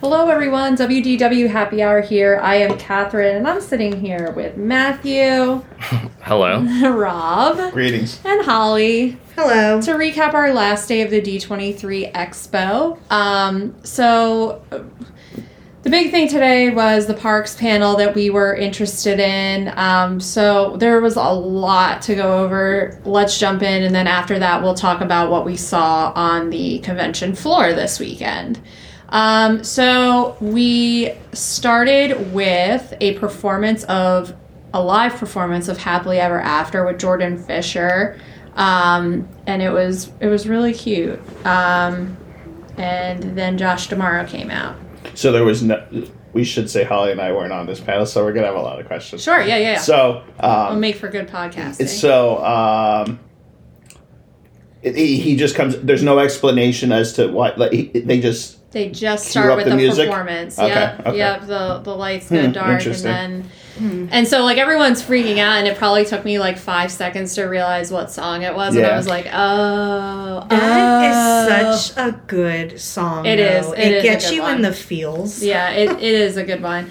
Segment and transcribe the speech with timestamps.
[0.00, 0.76] Hello, everyone.
[0.76, 2.38] WDW Happy Hour here.
[2.40, 5.64] I am Catherine, and I'm sitting here with Matthew,
[6.20, 6.60] Hello.
[6.92, 8.20] Rob, Greetings.
[8.24, 9.80] and Holly Hello.
[9.80, 12.98] to recap our last day of the D23 Expo.
[13.10, 14.84] Um, so, uh,
[15.82, 19.72] the big thing today was the parks panel that we were interested in.
[19.76, 23.00] Um, so, there was a lot to go over.
[23.04, 26.78] Let's jump in, and then after that, we'll talk about what we saw on the
[26.80, 28.60] convention floor this weekend.
[29.10, 34.34] Um, so, we started with a performance of
[34.74, 38.18] a live performance of Happily Ever After with Jordan Fisher
[38.58, 41.20] um, and it was it was really cute.
[41.46, 42.16] Um,
[42.76, 44.76] and then Josh D'Amaro came out.
[45.14, 45.86] So there was no.
[46.32, 48.60] We should say Holly and I weren't on this panel, so we're gonna have a
[48.60, 49.22] lot of questions.
[49.22, 49.78] Sure, yeah, yeah, yeah.
[49.78, 51.88] So, um, make for good podcasting.
[51.88, 53.20] so um,
[54.82, 55.78] it, he, he just comes.
[55.78, 57.54] There's no explanation as to why.
[57.56, 60.08] Like he, they just they just cue start with the the, music?
[60.08, 60.58] performance.
[60.58, 61.16] Okay, yep, okay.
[61.16, 61.40] yep.
[61.46, 63.04] The the lights go Hmm, dark, and interesting.
[63.10, 63.50] then
[64.10, 67.44] and so like everyone's freaking out, and it probably took me like five seconds to
[67.44, 71.72] realize what song it was, and I was like, oh, That oh.
[71.72, 73.24] is such a good song.
[73.24, 73.72] It It is, is.
[73.74, 74.56] it It, is a gets good you one.
[74.56, 75.42] in the feels.
[75.42, 76.90] Yeah, it, it is a good one.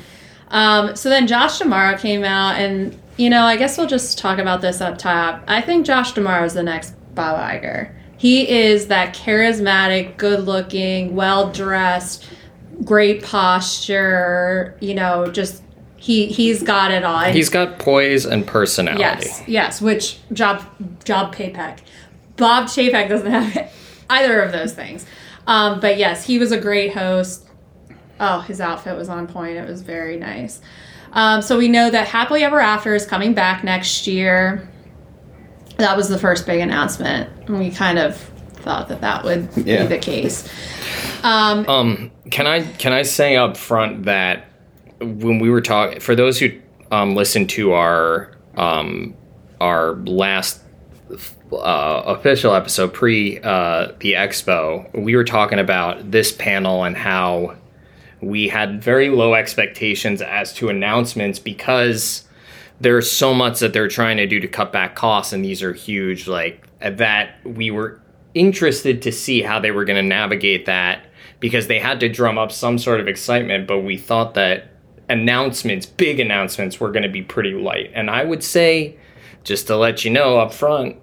[0.49, 4.39] Um, so then Josh D'Amaro came out, and you know, I guess we'll just talk
[4.39, 5.43] about this up top.
[5.47, 7.91] I think Josh D'Amaro is the next Bob Iger.
[8.17, 12.27] He is that charismatic, good-looking, well-dressed,
[12.83, 14.75] great posture.
[14.79, 15.61] You know, just
[15.97, 17.25] he he's got it all.
[17.25, 19.01] He's got poise and personality.
[19.01, 19.81] Yes, yes.
[19.81, 20.63] Which job
[21.03, 21.79] job Chapek,
[22.37, 23.71] Bob Chapek doesn't have
[24.09, 25.05] either of those things.
[25.45, 27.45] Um, but yes, he was a great host.
[28.19, 29.57] Oh, his outfit was on point.
[29.57, 30.61] It was very nice.
[31.13, 34.67] Um, so we know that Happily Ever After is coming back next year.
[35.77, 37.29] That was the first big announcement.
[37.47, 39.83] And we kind of thought that that would Yeah.
[39.83, 40.47] be the case.
[41.23, 44.45] Um, Um, can I can I say up front that
[44.99, 46.49] when we were talking, for those who
[46.91, 49.13] um, listened to our um,
[49.61, 50.61] our last
[51.53, 57.55] uh, official episode pre uh, the expo, we were talking about this panel and how
[58.21, 62.23] we had very low expectations as to announcements because
[62.79, 65.73] there's so much that they're trying to do to cut back costs and these are
[65.73, 67.99] huge like that we were
[68.33, 71.05] interested to see how they were going to navigate that
[71.39, 74.71] because they had to drum up some sort of excitement but we thought that
[75.09, 77.91] announcements big announcements were going to be pretty light.
[77.93, 78.97] And i would say
[79.43, 80.97] just to let you know up front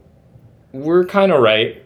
[0.73, 1.84] we're kind of right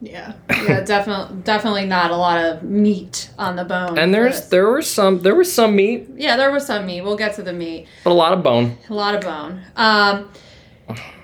[0.00, 3.98] yeah, yeah, definitely, definitely not a lot of meat on the bone.
[3.98, 7.00] and there's there was some there was some meat yeah, there was some meat.
[7.02, 7.86] We'll get to the meat.
[8.04, 9.62] but a lot of bone A lot of bone.
[9.76, 10.30] Um,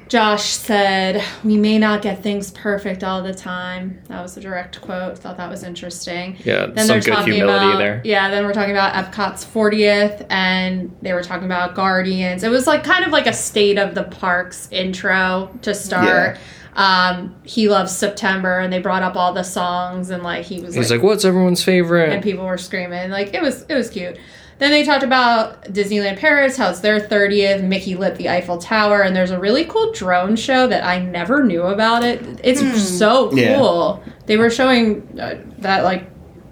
[0.08, 4.81] Josh said, "We may not get things perfect all the time." That was a direct
[4.81, 5.16] quote.
[5.16, 6.37] Thought that was interesting.
[6.44, 8.28] yeah Then some good humility about there yeah.
[8.28, 12.42] Then we're talking about Epcot's 40th, and they were talking about Guardians.
[12.42, 16.38] It was like kind of like a state of the parks intro to start.
[16.75, 20.75] Um, he loves September, and they brought up all the songs, and like he was
[20.75, 23.10] he's like what's everyone's favorite and people were screaming.
[23.10, 24.19] Like it was it was cute.
[24.58, 27.62] Then they talked about Disneyland Paris, how it's their 30th.
[27.64, 31.42] Mickey lit the Eiffel Tower, and there's a really cool drone show that I never
[31.42, 32.41] knew about it.
[32.44, 32.60] It's
[32.98, 33.56] so Yeah.
[33.56, 34.02] cool.
[34.26, 36.10] They were showing uh, that like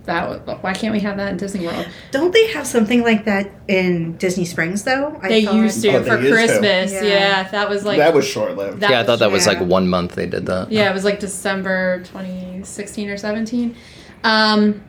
[0.08, 0.62] that.
[0.62, 1.86] Why can't we have that in Disney World?
[2.10, 5.16] Don't they have something like that in Disney Springs though?
[5.22, 6.32] I They thought- used to Oh, for used to.
[6.32, 6.92] Christmas.
[6.92, 7.02] Yeah.
[7.04, 7.48] Yeah.
[7.50, 8.82] that was like that was short lived.
[8.82, 9.52] yeah, I thought that was yeah.
[9.52, 10.70] like one month they did that.
[10.72, 13.76] Yeah, it was like December 2016 or 17.
[14.24, 14.82] Um,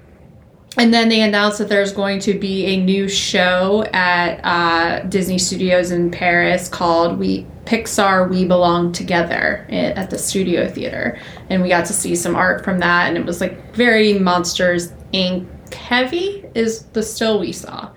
[0.78, 5.38] and then they announced that there's going to be a new show at uh, Disney
[5.38, 11.20] Studios in Paris called "We Pixar We Belong Together" at the Studio Theater,
[11.50, 14.92] and we got to see some art from that, and it was like very Monsters
[15.14, 15.74] Inc.
[15.74, 17.92] heavy is the still we saw.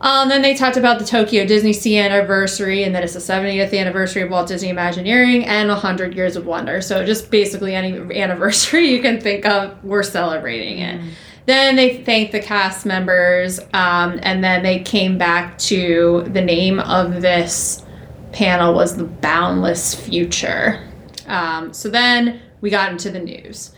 [0.00, 3.76] Um, then they talked about the Tokyo Disney Sea anniversary and that it's the 70th
[3.76, 6.80] anniversary of Walt Disney Imagineering and 100 Years of Wonder.
[6.80, 11.00] So just basically any anniversary you can think of, we're celebrating it.
[11.48, 16.78] Then they thanked the cast members, um, and then they came back to the name
[16.78, 17.86] of this
[18.32, 20.86] panel was the Boundless Future.
[21.26, 23.70] Um, so then we got into the news.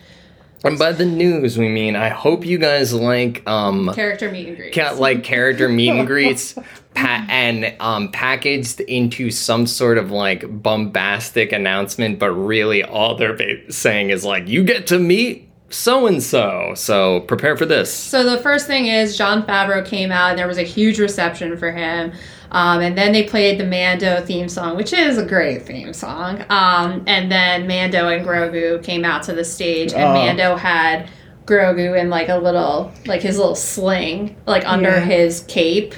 [0.65, 4.57] And by the news, we mean I hope you guys like um Character meet and
[4.57, 4.77] greets.
[4.77, 6.55] ca- like character meet and greets,
[6.95, 13.71] pa- and um packaged into some sort of like bombastic announcement, but really all they're
[13.71, 16.73] saying is like you get to meet so and so.
[16.75, 17.93] So prepare for this.
[17.93, 21.57] So the first thing is Jon Favreau came out and there was a huge reception
[21.57, 22.13] for him.
[22.53, 26.45] Um, and then they played the Mando theme song, which is a great theme song.
[26.51, 30.13] Um, and then Mando and Grogu came out to the stage, and Oh.
[30.15, 31.09] Mando had
[31.47, 35.01] Grogu in like a little like his little sling like under Yeah.
[35.05, 35.95] his cape.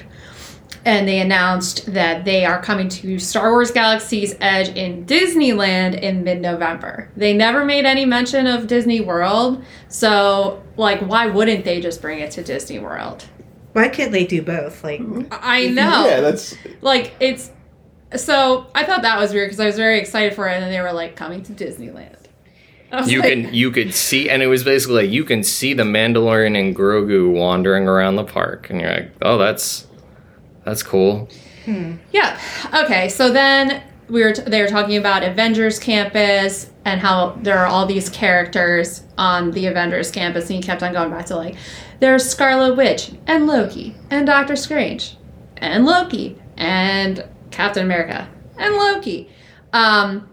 [0.85, 6.25] And they announced that they are coming to Star Wars Galaxy's Edge in Disneyland in
[6.25, 7.09] mid November.
[7.17, 9.65] They never made any mention of Disney World.
[9.89, 13.25] So, like, why wouldn't they just bring it to Disney World?
[13.75, 14.83] Why can't they do both?
[14.83, 15.01] Like,
[15.31, 16.07] I know.
[16.07, 17.51] Yeah, that's like it's
[18.17, 20.71] so I thought that was weird because I was very excited for it, and then
[20.71, 22.17] they were like coming to Disneyland.
[23.07, 25.83] You like, can you could see, and it was basically like you can see the
[25.83, 29.87] Mandalorian and Grogu wandering around the park, and you're like, oh, that's
[30.65, 31.29] that's cool.
[31.67, 32.41] yeah.
[32.75, 37.67] Okay, so then we were they were talking about Avengers Campus and how there are
[37.67, 41.57] all these characters on the Avengers Campus, and he kept on going back to like
[42.01, 45.17] there's Scarlet Witch and Loki and Doctor Strange
[45.59, 48.29] and Loki and Captain America
[48.59, 49.31] and Loki.
[49.73, 50.29] Um,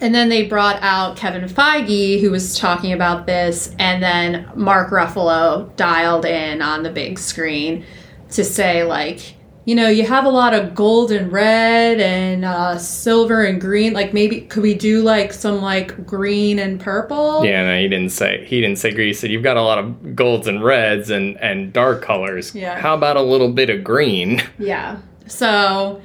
[0.00, 4.90] And then they brought out Kevin Feige, who was talking about this, and then Mark
[4.90, 7.82] Ruffalo dialed in on the big screen
[8.30, 9.34] to say, like,
[9.64, 13.92] you know, you have a lot of gold and red and uh, silver and green.
[13.92, 17.44] Like, maybe could we do like some like green and purple?
[17.44, 19.08] Yeah, no, he didn't say he didn't say green.
[19.08, 22.54] He said you've got a lot of golds and reds and and dark colors.
[22.54, 22.78] Yeah.
[22.78, 24.42] How about a little bit of green?
[24.58, 24.98] Yeah.
[25.26, 26.00] So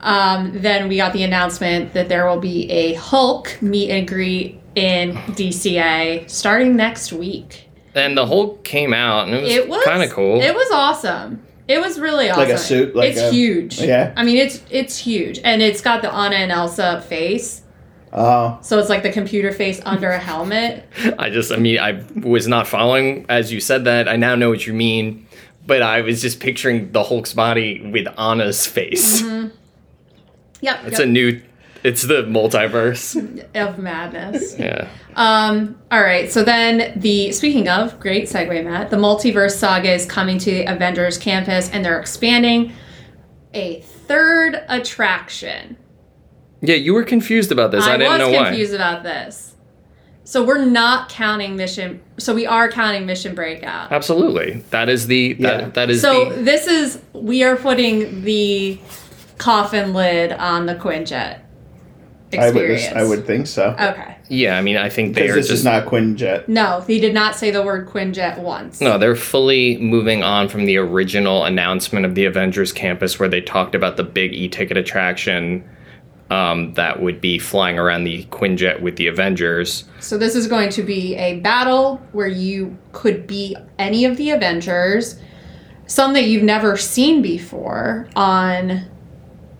[0.00, 4.60] um, then we got the announcement that there will be a Hulk meet and greet
[4.74, 7.68] in DCA starting next week.
[7.94, 10.40] And the Hulk came out, and it was, It was kind of cool.
[10.40, 11.42] It was awesome.
[11.66, 12.44] It was really awesome.
[12.44, 13.80] Like a suit, like it's a- huge.
[13.80, 14.12] Yeah.
[14.16, 17.62] I mean, it's it's huge, and it's got the Anna and Elsa face.
[18.16, 20.88] Oh, So it's like the computer face under a helmet.
[21.18, 24.08] I just, I mean, I was not following as you said that.
[24.08, 25.26] I now know what you mean,
[25.66, 29.20] but I was just picturing the Hulk's body with Anna's face.
[29.20, 29.48] Mm-hmm.
[30.60, 30.80] Yep.
[30.84, 31.08] It's yep.
[31.08, 31.42] a new,
[31.84, 33.14] it's the multiverse.
[33.54, 34.58] of madness.
[34.58, 34.88] yeah.
[35.14, 40.06] Um, all right, so then the speaking of great segue, Matt, the multiverse saga is
[40.06, 42.72] coming to the Avengers campus, and they're expanding
[43.52, 45.76] a third attraction.
[46.62, 47.84] Yeah, you were confused about this.
[47.84, 49.54] I, didn't was confused about this.
[50.24, 52.02] So we're not counting mission.
[52.18, 53.92] So we are counting Mission Breakout.
[53.92, 54.64] Absolutely.
[54.70, 55.68] That is the that, Yeah.
[55.68, 58.80] that is So the this is we are putting the
[59.36, 61.43] coffin lid on the Quinjet
[62.38, 62.96] I would, experience.
[62.96, 63.76] I would think so.
[63.78, 64.16] Okay.
[64.28, 66.48] Yeah, I mean, I think they are this just is not Quinjet.
[66.48, 68.80] No, he did not say the word Quinjet once.
[68.80, 73.40] No, they're fully moving on from the original announcement of the Avengers campus where they
[73.40, 75.68] talked about the big e-ticket attraction
[76.30, 79.84] um, that would be flying around the Quinjet with the Avengers.
[80.00, 84.30] So this is going to be a battle where you could be any of the
[84.30, 85.20] Avengers,
[85.86, 88.86] some that you've never seen before on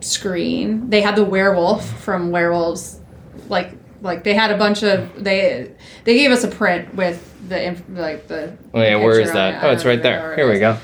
[0.04, 0.90] screen.
[0.90, 3.00] They had the werewolf from Werewolves,
[3.48, 5.72] like like they had a bunch of they
[6.04, 8.56] they gave us a print with the inf- like the.
[8.72, 9.54] Oh yeah, where is that?
[9.54, 9.66] it.
[9.66, 10.36] Oh, it's right there.
[10.36, 10.78] Here we go.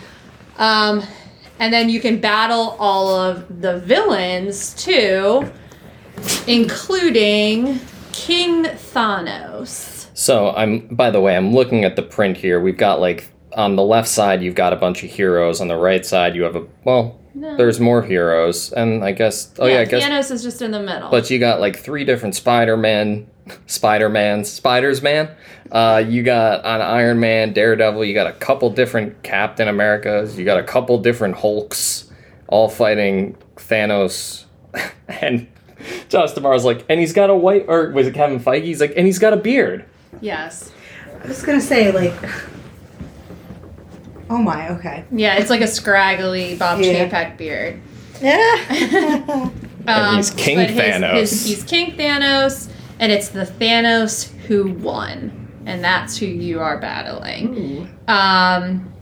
[0.56, 1.02] Um,
[1.58, 5.50] and then you can battle all of the villains too,
[6.46, 7.78] including
[8.12, 10.08] King Thanos.
[10.14, 12.60] So I'm by the way, I'm looking at the print here.
[12.60, 15.60] We've got like on the left side you've got a bunch of heroes.
[15.60, 17.56] On the right side you have a well, No.
[17.56, 18.72] there's more heroes.
[18.72, 21.10] And I guess oh yeah, I guess Thanos is just in the middle.
[21.10, 23.26] But you got like three different Spider-Man,
[23.66, 25.30] Spider-Mans, Spiders-Man.
[25.70, 28.04] Uh, you got an Iron Man, Daredevil.
[28.04, 30.36] You got a couple different Captain Americas.
[30.38, 32.10] You got a couple different Hulks,
[32.48, 34.44] all fighting Thanos.
[35.08, 35.46] and
[36.08, 38.64] Josh D'Amaro's like, and he's got a white, or was it Kevin Feige?
[38.64, 39.84] He's like, and he's got a beard.
[40.20, 40.72] yes,
[41.22, 42.12] I was gonna say like,
[44.30, 45.04] oh my, okay.
[45.12, 47.08] yeah, it's like a scraggly Bob Yeah.
[47.08, 47.80] Chapek beard.
[48.22, 49.50] Yeah.
[49.88, 51.14] Um, he's King but his- Thanos.
[51.20, 52.68] his- he's King Thanos,
[52.98, 57.88] and it's the Thanos who won, and that's who you are battling.
[58.06, 58.92] Um,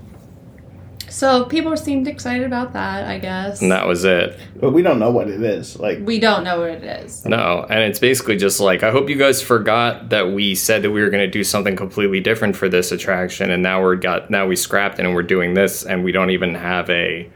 [1.09, 3.63] so people seemed excited about that, I guess.
[3.63, 4.39] And that was it.
[4.57, 5.79] But we don't know what it is.
[5.79, 7.25] Like, We don't know what it is.
[7.25, 10.91] No, and it's basically just like I hope you guys forgot that we said that
[10.91, 14.31] we were going to do something completely different for this attraction, and now we're got
[14.31, 17.31] now we scrapped it and we're doing this, and we don't even have a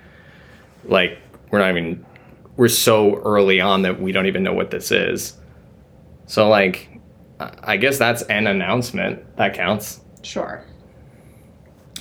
[0.85, 1.19] like
[1.51, 2.05] we're not even
[2.57, 5.39] we're so early on that we don't even know what this is.
[6.27, 6.89] So like,
[7.41, 10.01] I I guess that's an announcement that counts.
[10.23, 10.65] Sure.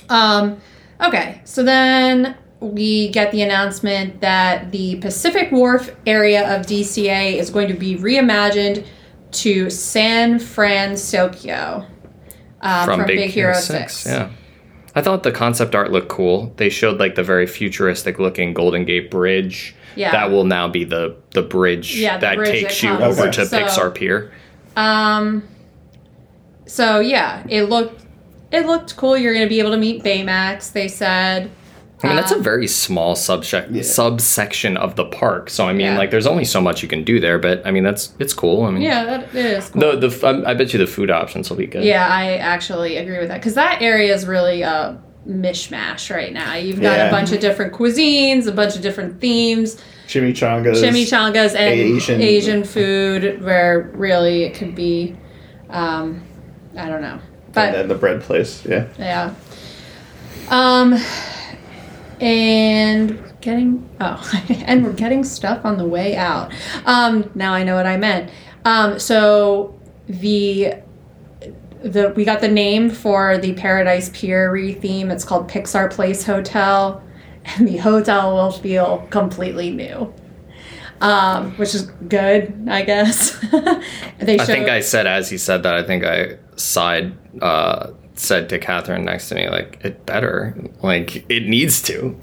[0.08, 0.60] Um,
[1.02, 7.50] okay, so then we get the announcement that the Pacific Wharf area of DCA is
[7.50, 8.86] going to be reimagined
[9.32, 11.86] to San Francisco
[12.60, 14.06] uh, from, Big, Hero, 6.
[14.06, 14.30] Yeah.
[14.94, 16.52] I thought the concept art looked cool.
[16.56, 19.74] They showed like the very futuristic looking Golden Gate Bridge.
[19.96, 20.12] Yeah.
[20.12, 23.30] That will now be the the bridge Yeah, the that bridge takes that you over
[23.30, 24.32] to So- Pixar Pier.
[24.76, 25.42] Um,
[26.66, 28.01] so yeah, it looked
[28.52, 29.16] it looked cool.
[29.16, 30.72] You're going to be able to meet Baymax.
[30.72, 31.50] They said.
[32.04, 33.82] I mean, that's a Um, very small subsection Yeah.
[33.82, 35.48] subsection of the park.
[35.50, 35.98] So I mean, Yeah.
[35.98, 37.38] like, there's only so much you can do there.
[37.38, 38.64] But I mean, that's it's cool.
[38.64, 39.68] I mean, Yeah, that it is.
[39.68, 39.82] Cool.
[39.92, 41.84] The the f- I I bet you the food options will be good.
[41.84, 46.54] Yeah, I actually agree with that because that area is really a mishmash right now.
[46.56, 47.06] You've got Yeah.
[47.06, 49.76] a bunch of different cuisines, a bunch of different themes,
[50.08, 50.82] Chimichangas.
[50.82, 55.14] chimichangas, and Asian- Asian, food, where really it could be,
[55.70, 56.22] um,
[56.76, 57.20] I don't know,
[57.52, 58.64] but and then the bread place.
[58.64, 58.88] Yeah.
[58.98, 59.34] yeah.
[60.48, 60.98] Um,
[62.20, 66.52] and getting oh, and we're getting stuff on the way out.
[66.86, 68.30] Um, now I know what I meant.
[68.64, 70.74] Um, so the
[71.82, 75.10] the we got the name for the Paradise Pier theme.
[75.10, 77.02] It's called Pixar Place Hotel,
[77.44, 80.12] and the hotel will feel completely new.
[81.00, 83.36] Um, which is good, I guess.
[84.20, 85.74] they I think I said as he said that.
[85.74, 91.24] I think I side uh, said to Catherine next to me like it better like
[91.30, 92.18] it needs to.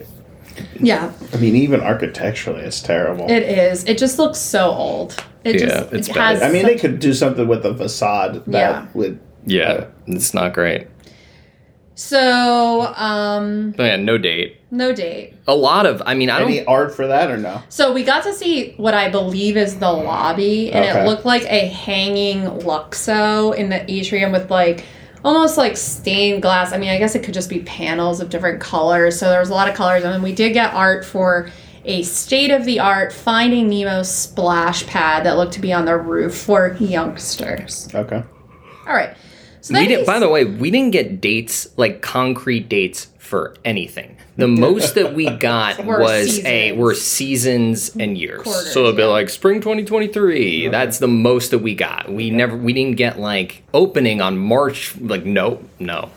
[0.79, 3.29] yeah, I mean, even architecturally, it's terrible.
[3.29, 3.85] It is.
[3.85, 5.15] It just looks so old.
[5.43, 6.37] It Yeah, just it's it bad.
[6.37, 8.85] has I mean, they could do something with the facade that Yeah.
[8.93, 9.19] would.
[9.45, 10.87] Yeah, Uh, it's not great.
[11.95, 14.58] so um But yeah, no date.
[14.71, 15.33] No date.
[15.47, 16.01] A lot of.
[16.05, 16.49] I mean, I don't.
[16.51, 17.61] Any art for that or no?
[17.69, 21.01] So we got to see what I believe is the lobby, and Okay.
[21.01, 24.85] it looked like a hanging Luxo in the atrium with like
[25.25, 26.71] almost like stained glass.
[26.71, 29.17] I mean, I guess it could just be panels of different colors.
[29.19, 31.49] So there was a lot of colors, and then we did get art for
[31.85, 35.97] a state of the art Finding Nemo splash pad that looked to be on the
[35.97, 37.87] roof for youngsters.
[37.95, 38.21] Okay.
[38.87, 39.15] All right.
[39.61, 40.05] So we didn't.
[40.05, 44.17] By the way, we didn't get dates like concrete dates for anything.
[44.37, 46.77] The most that we got Were was a seasons.
[46.79, 48.41] were seasons and years.
[48.41, 49.09] Quarters, so it'd be yeah.
[49.09, 50.67] like spring 2023.
[50.69, 52.11] That's the most that we got.
[52.11, 52.57] We never.
[52.57, 54.97] We didn't get like opening on March.
[54.99, 56.09] Like no, no.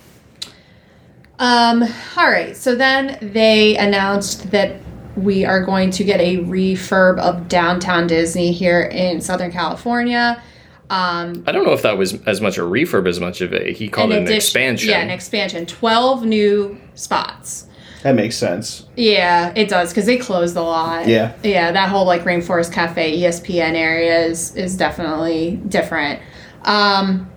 [1.39, 1.83] Um,
[2.17, 2.57] all right.
[2.57, 4.81] So then they announced that
[5.17, 10.43] we are going to get a refurb of downtown Disney here in Southern California.
[10.91, 13.73] Um, I don't know if that was as much a refurb as much of a
[13.73, 14.91] he called it an addition- expansion.
[14.91, 15.65] Yeah, an expansion.
[15.67, 17.67] 12 new spots.
[18.03, 18.85] That makes sense.
[18.97, 21.07] Yeah, it does because they closed a lot.
[21.07, 21.35] Yeah.
[21.45, 21.71] yeah.
[21.71, 26.21] That whole like Rainforest Cafe, ESPN area is is definitely different.
[26.63, 27.31] Um,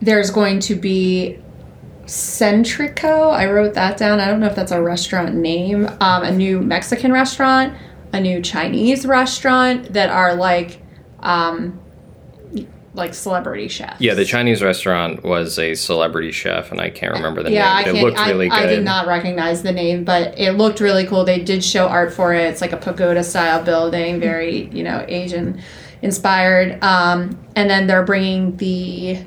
[0.00, 1.38] there's going to be
[2.06, 3.32] Centrico.
[3.32, 4.18] I wrote that down.
[4.18, 5.86] I don't know if that's a restaurant name.
[6.00, 7.76] Um, a new Mexican restaurant,
[8.12, 10.80] a new Chinese restaurant that are like,
[11.20, 11.78] um,
[12.94, 14.00] like celebrity chefs.
[14.00, 17.84] Yeah, the Chinese restaurant was a celebrity chef, and I can't remember the yeah, I
[17.84, 17.84] name.
[17.84, 17.96] can't.
[17.98, 18.58] it looked I, really good.
[18.58, 21.24] I did not recognize the name, but it looked really cool.
[21.24, 22.42] They did show art for it.
[22.50, 25.62] It's like a pagoda style building, very you know Asian
[26.02, 26.82] inspired.
[26.82, 29.24] Um, and then they're bringing the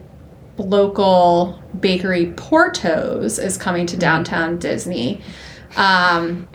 [0.57, 5.21] local bakery Porto's is coming to downtown Disney.
[5.75, 6.47] Um,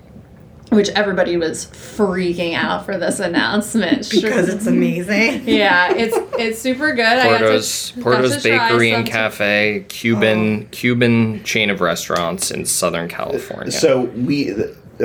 [0.71, 5.43] which everybody was freaking out for this announcement because it's amazing.
[5.49, 7.05] yeah, it's it's super good.
[7.05, 12.51] I got to- Porto's got Porto's try Bakery and Cafe, Cuban Cuban chain of restaurants
[12.51, 13.73] in Southern California.
[13.73, 14.55] So we,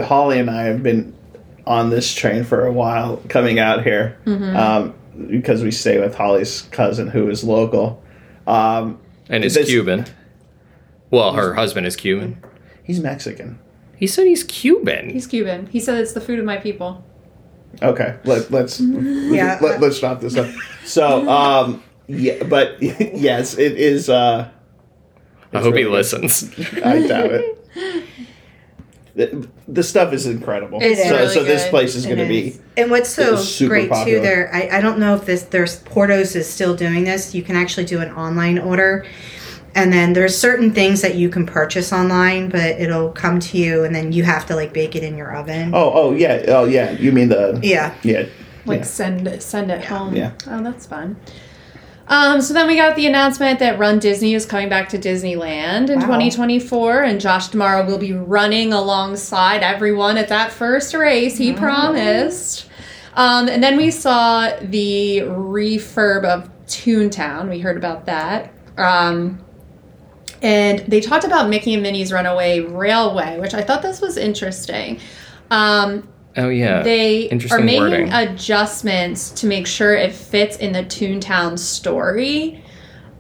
[0.04, 1.14] Holly and I have been
[1.68, 4.56] on this train for a while coming out here Mm-hmm.
[4.56, 4.94] um,
[5.30, 8.04] because we stay with Holly's cousin who is local.
[8.46, 10.06] Um, and is Cuban.
[11.10, 12.38] Well, her husband is Cuban.
[12.84, 13.58] he's Mexican.
[13.98, 15.10] He said he's Cuban.
[15.10, 15.68] He's Cuban.
[15.68, 17.04] He said it's the food of my people.
[17.82, 19.60] Okay, let, let's Yeah.
[19.62, 20.48] let, us stop this up.
[20.86, 24.10] So, um, yeah, but yes, it is.
[24.10, 24.50] Uh,
[25.54, 25.92] I hope he really good.
[25.92, 26.44] listens.
[26.84, 27.56] I doubt it.
[29.16, 30.80] The, the stuff is incredible.
[30.82, 32.58] It's so, really so this place is going to be.
[32.76, 34.18] And what's so super great popular.
[34.20, 37.34] too, there I, I don't know if this there's Porto's is still doing this.
[37.34, 39.06] You can actually do an online order.
[39.76, 43.84] And then there's certain things that you can purchase online, but it'll come to you
[43.84, 45.72] and then you have to like bake it in your oven.
[45.76, 46.92] Oh, oh yeah, oh yeah.
[46.92, 47.94] You mean the Yeah.
[48.02, 48.26] yeah?
[48.66, 48.86] Like yeah.
[48.86, 50.16] send send it home.
[50.16, 50.32] Yeah.
[50.48, 51.18] Oh, that's fun.
[52.08, 55.90] Um, so then we got the announcement that Run Disney is coming back to Disneyland
[55.90, 56.06] in Wow.
[56.06, 61.36] 2024, and Josh D'Amaro will be running alongside everyone at that first race.
[61.38, 62.68] He promised.
[63.16, 67.50] Um, and then we saw the refurb of Toontown.
[67.50, 68.54] We heard about that.
[68.78, 69.40] Um,
[70.42, 75.00] and they talked about Mickey and Minnie's Runaway Railway, which I thought this was interesting.
[75.52, 76.84] Um, Oh yeah.
[76.84, 78.12] they Interesting are making wording.
[78.14, 82.62] adjustments to make sure it fits in the Toontown story.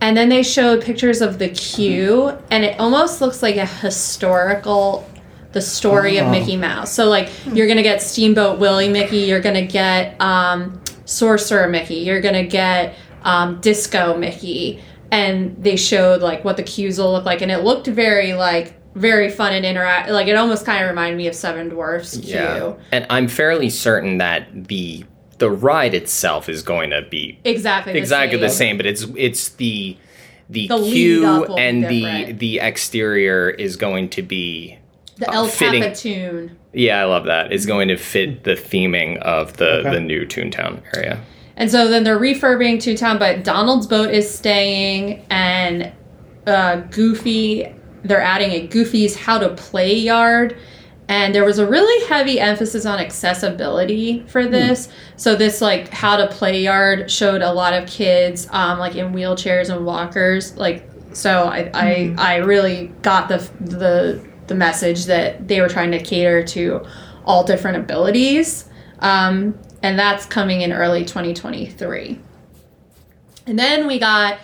[0.02, 5.08] And then they showed pictures of the queue, and it almost looks like a historical,
[5.54, 6.26] the story Oh.
[6.26, 6.92] of Mickey Mouse.
[6.92, 12.20] So like you're gonna get Steamboat Willie Mickey, you're gonna get um, Sorcerer Mickey, you're
[12.22, 14.82] gonna get um, Disco Mickey,
[15.12, 18.74] and they showed like what the cues will look like, and it looked very like
[18.96, 20.10] very fun and interact.
[20.10, 22.34] Like it almost kind of reminded me of Seven Dwarfs queue.
[22.34, 25.06] Yeah, and I'm fairly certain that the
[25.38, 27.92] the ride itself is going to be Exactly.
[27.94, 28.42] The exactly same.
[28.42, 29.98] the same, but it's it's the
[30.50, 34.78] the, The queue up will be and the the exterior is going to be
[35.18, 36.58] The uh, El fitting- Capitan.
[36.72, 37.52] yeah, I love that.
[37.52, 39.90] It's going to fit the theming of the Okay.
[39.92, 41.20] the new Toontown area.
[41.58, 45.92] And so then they're refurbing Toontown, but Donald's boat is staying, and
[46.46, 50.58] uh, Goofy, they're adding a Goofy's How to Play yard.
[51.08, 54.90] And there was a really heavy emphasis on accessibility for this.
[55.18, 59.14] So this like how to play yard showed a lot of kids um, like in
[59.14, 60.58] wheelchairs and walkers.
[60.58, 65.92] Like so, I I, I really got the the the message that they were trying
[65.92, 66.84] to cater to
[67.24, 68.66] all different abilities.
[69.00, 72.20] Um, and that's coming in early 2023.
[73.46, 74.40] And then we got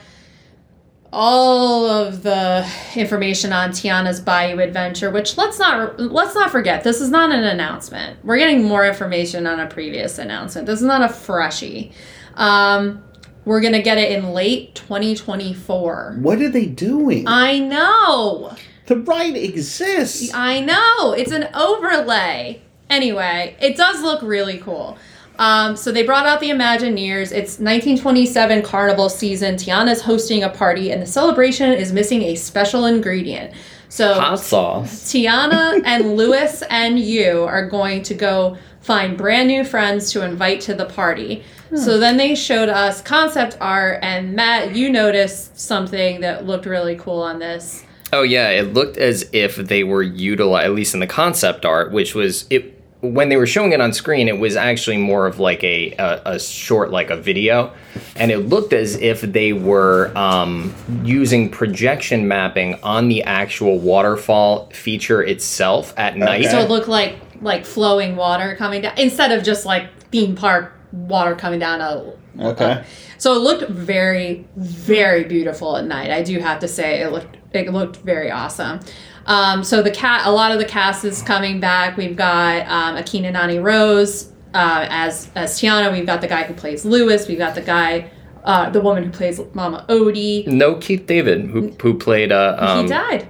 [1.11, 7.01] all of the information on Tiana's Bayou Adventure, which let's not let's not forget this
[7.01, 8.23] is not an announcement.
[8.23, 10.67] We're getting more information on a previous announcement.
[10.67, 11.91] This is not a freshie.
[12.35, 13.03] Um,
[13.43, 16.17] we're gonna get it in late 2024.
[16.19, 17.27] What are they doing?
[17.27, 18.55] I know.
[18.85, 20.31] the ride exists.
[20.35, 21.13] I know.
[21.13, 22.61] It's an overlay.
[22.91, 24.99] Anyway, it does look really cool.
[25.39, 27.31] Um, so they brought out the Imagineers.
[27.31, 29.55] It's 1927 carnival season.
[29.55, 33.53] Tiana's hosting a party, and the celebration is missing a special ingredient.
[33.89, 35.11] So Hot sauce.
[35.11, 40.61] Tiana and Lewis and you are going to go find brand new friends to invite
[40.61, 41.43] to the party.
[41.73, 46.97] So then they showed us concept art, and Matt, you noticed something that looked really
[46.97, 47.85] cool on this.
[48.11, 51.93] Oh yeah, it looked as if they were utilized, at least in the concept art,
[51.93, 54.27] which was it when they were showing it on screen.
[54.27, 57.73] It was actually more of like a a, a short, like a video,
[58.15, 64.69] and it looked as if they were um, using projection mapping on the actual waterfall
[64.71, 66.45] feature itself at night.
[66.45, 70.73] So it looked like like flowing water coming down instead of just like theme park
[70.91, 72.85] water coming down a Okay.
[73.17, 77.37] so it looked very very beautiful at night i do have to say it looked
[77.51, 78.79] it looked very awesome
[79.25, 82.95] um, so the cat a lot of the cast is coming back we've got um,
[83.01, 87.37] Anika Noni Rose uh, as as tiana we've got the guy who plays lewis we've
[87.37, 88.09] got the guy
[88.43, 92.83] uh, the woman who plays mama odie no Keith David, who who played uh, um,
[92.83, 93.27] he died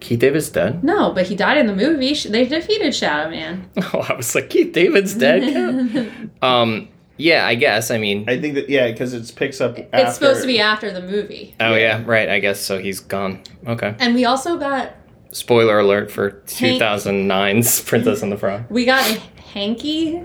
[0.00, 0.82] Keith David's dead.
[0.82, 4.50] no but he died in the movie they defeated shadow man Oh, I was like
[4.50, 6.10] Keith David's dead.
[6.42, 6.88] um,
[7.18, 7.90] yeah, I guess.
[7.90, 9.76] I mean, I think that yeah, because it picks up.
[9.76, 12.28] After, it's supposed to be after the movie oh yeah, right.
[12.28, 12.78] I guess so.
[12.78, 13.42] He's gone.
[13.66, 13.94] Okay.
[13.98, 14.94] and we also got
[15.32, 18.64] Spoiler alert for Hank- 2009's Princess and the Frog.
[18.70, 19.20] We got a
[19.52, 20.22] hanky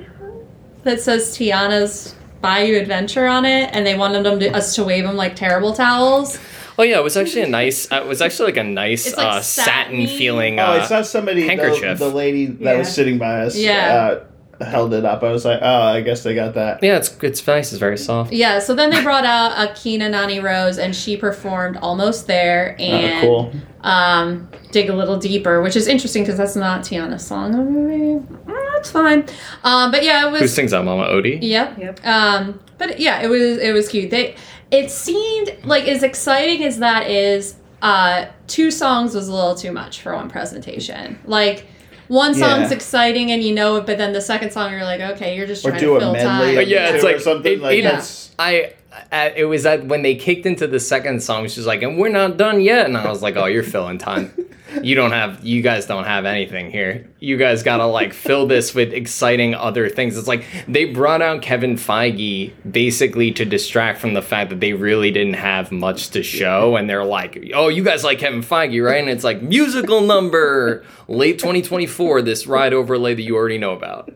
[0.83, 5.03] that says Tiana's Bayou Adventure on it, and they wanted them to, us to wave
[5.03, 6.39] them like terrible towels.
[6.77, 7.89] Oh yeah, it was actually a nice.
[7.91, 10.17] Uh, it was actually like a nice It's like uh, satin satiny.
[10.17, 10.59] feeling.
[10.59, 11.41] Oh, Uh, it's not somebody.
[11.43, 11.99] The, handkerchief.
[11.99, 12.77] the lady that Yeah.
[12.79, 13.55] was sitting by us.
[13.55, 13.93] Yeah.
[13.95, 14.23] Uh,
[14.61, 15.23] held it up.
[15.23, 16.81] I was like, oh, I guess they got that.
[16.83, 17.71] yeah, it's it's nice.
[17.71, 18.31] It's very soft.
[18.33, 22.81] Yeah, so then they brought out Anika Noni Rose, and she performed Almost There Uh,
[22.81, 23.51] and cool.
[23.81, 27.53] um, Dig a Little Deeper, which is interesting because that's not Tiana's song.
[27.53, 28.25] in the movie.
[28.45, 29.25] Mm, That's fine.
[29.63, 30.41] Um, but yeah, it was.
[30.41, 31.39] Who sings that, Mama Odie?
[31.41, 31.77] Yep.
[31.77, 32.05] Yep.
[32.05, 34.09] Um, but yeah, it was it was cute.
[34.11, 34.35] They
[34.71, 39.71] it seemed like as exciting as that is, uh, two songs was a little too
[39.71, 41.19] much for one presentation.
[41.25, 41.67] Like
[42.13, 42.76] one song's Yeah.
[42.78, 45.65] exciting and you know it, but then the second song you're like, okay, you're just
[45.65, 46.28] Or trying do to a fill medley.
[46.30, 46.56] time.
[46.56, 48.30] But yeah, it's two or like- something it- like it- that's.
[48.38, 48.73] I,
[49.12, 52.10] I it was that when they kicked into the second song, she's like, "And we're
[52.10, 54.34] not done yet," and I was like, "Oh, you're filling time.
[54.82, 57.08] You don't have, you guys don't have anything here.
[57.19, 61.41] You guys gotta like fill this with exciting other things." It's like they brought out
[61.41, 66.23] Kevin Feige basically to distract from the fact that they really didn't have much to
[66.23, 70.01] show, and they're like, "Oh, you guys like Kevin Feige, right?" And it's like musical
[70.01, 72.21] number late 2024.
[72.21, 74.12] This ride overlay that you already know about.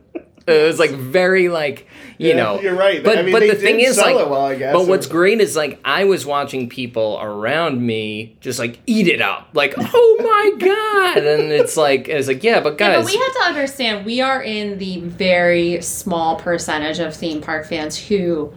[0.48, 3.04] It was like very like you Yeah, know you're right.
[3.04, 4.74] But I mean, but they the thing is like well, I guess.
[4.74, 9.22] but what's great is like I was watching people around me just like eat it
[9.22, 13.14] up, like oh my god, and it's like it's like yeah, but Yeah, guys, but
[13.14, 17.98] we have to understand we are in the very small percentage of theme park fans
[17.98, 18.54] who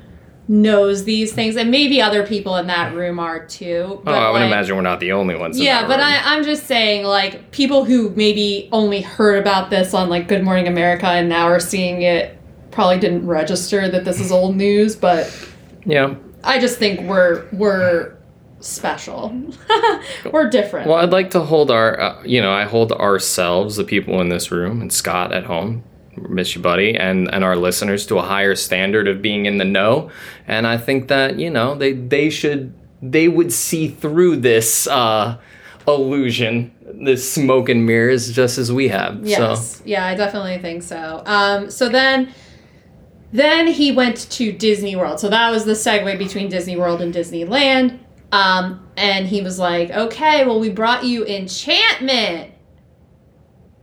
[0.50, 3.84] knows these things, and maybe other people in that room are too.
[3.88, 5.60] oh, But I would like, imagine we're not the only ones.
[5.60, 6.08] Yeah, but room.
[6.08, 10.42] I, I'm just saying, like, people who maybe only heard about this on, like, Good
[10.42, 12.36] Morning America and now are seeing it
[12.72, 15.32] probably didn't register that this is old news, but
[15.84, 16.16] yeah.
[16.42, 18.16] I just think we're, we're
[18.58, 19.32] special.
[20.32, 20.88] we're different.
[20.88, 24.30] Well, I'd like to hold our, uh, you know, I hold ourselves, the people in
[24.30, 25.84] this room, and Scott at home,
[26.28, 29.64] miss you, buddy, and and our listeners to a higher standard of being in the
[29.64, 30.10] know.
[30.46, 35.38] And I think that you know they they should they would see through this uh,
[35.86, 39.26] illusion, this smoke and mirrors, just as we have.
[39.26, 39.76] Yes.
[39.76, 41.22] So Yeah, I definitely think so.
[41.26, 42.32] Um, so then
[43.32, 45.20] then he went to Disney World.
[45.20, 48.00] So that was the segue between Disney World and Disneyland.
[48.32, 52.52] Um, and he was like, okay, well, we brought you enchantment.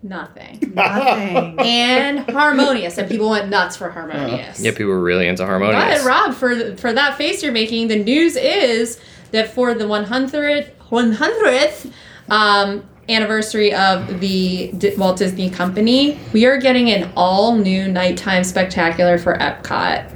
[0.03, 0.71] Nothing.
[0.75, 1.59] Nothing.
[1.59, 2.97] and harmonious.
[2.97, 4.59] And people went nuts for harmonious.
[4.61, 6.03] yeah, people were really into harmonious.
[6.03, 8.99] But Rob, for for that face you're making, the news is
[9.31, 11.91] that for the 100th 100th
[12.29, 18.43] um, anniversary of the D- Walt Disney Company, we are getting an all new nighttime
[18.43, 20.09] spectacular for Epcot.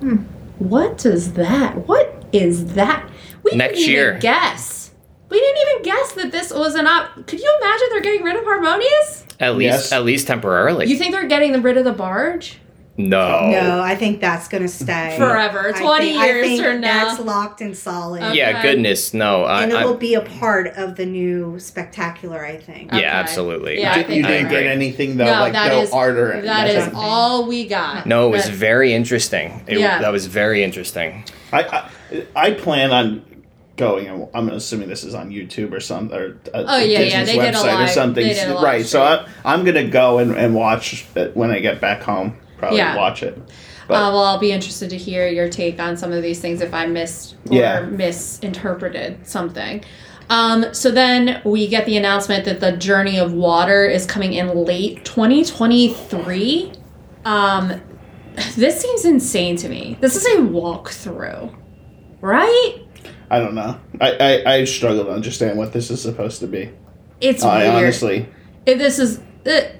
[0.00, 0.16] Hmm.
[0.58, 1.88] What does that?
[1.88, 3.08] What is that?
[3.42, 4.08] We Next didn't year.
[4.10, 4.92] even guess.
[5.28, 7.26] We didn't even guess that this was an op.
[7.26, 9.23] Could you imagine they're getting rid of Harmonious?
[9.40, 9.92] At least, Yes.
[9.92, 10.86] at least temporarily.
[10.86, 12.58] You think they're getting rid of the barge?
[12.96, 13.50] no.
[13.50, 15.74] No, I think that's gonna stay Forever.
[15.74, 17.06] I 20 think- I years think from now.
[17.08, 18.22] That's locked and solid.
[18.22, 18.36] Okay.
[18.36, 19.42] Yeah, goodness, no.
[19.42, 22.92] I, and it I, will be a part of the new spectacular, I think.
[22.92, 23.06] yeah, Okay.
[23.06, 23.80] absolutely.
[23.80, 24.58] Yeah, I think you didn't agree.
[24.62, 26.94] get anything though, No, like that no is- art or That is nothing?
[26.94, 28.06] all we got.
[28.06, 29.64] No, it was That- very interesting.
[29.66, 29.98] It, Yeah.
[30.00, 31.24] That was very interesting.
[31.52, 33.22] I, I I plan on
[33.76, 34.06] going.
[34.06, 37.36] and I'm assuming this is on YouTube or something or uh, Oh, yeah, yeah, Disney's
[37.36, 38.24] a website or something.
[38.24, 38.86] a right.
[38.86, 39.02] So.
[39.02, 42.36] I, I'm gonna go and, and watch it when I get back home.
[42.58, 42.96] Probably Yeah.
[42.96, 43.36] watch it.
[43.36, 46.72] Uh, well, I'll be interested to hear your take on some of these things if
[46.72, 47.80] I missed or Yeah.
[47.80, 49.84] misinterpreted something.
[50.30, 54.54] Um, so then we get the announcement that the Journey of Water is coming in
[54.64, 56.72] late 2023.
[57.26, 57.80] Um,
[58.56, 59.98] this seems insane to me.
[60.00, 61.54] This is a walkthrough,
[62.22, 62.83] right?
[63.30, 63.78] I don't know.
[64.00, 64.12] I,
[64.46, 66.70] I, I struggle to understand what this is supposed to be.
[67.20, 67.74] It's I weird.
[67.74, 68.28] honestly.
[68.66, 69.20] It- this is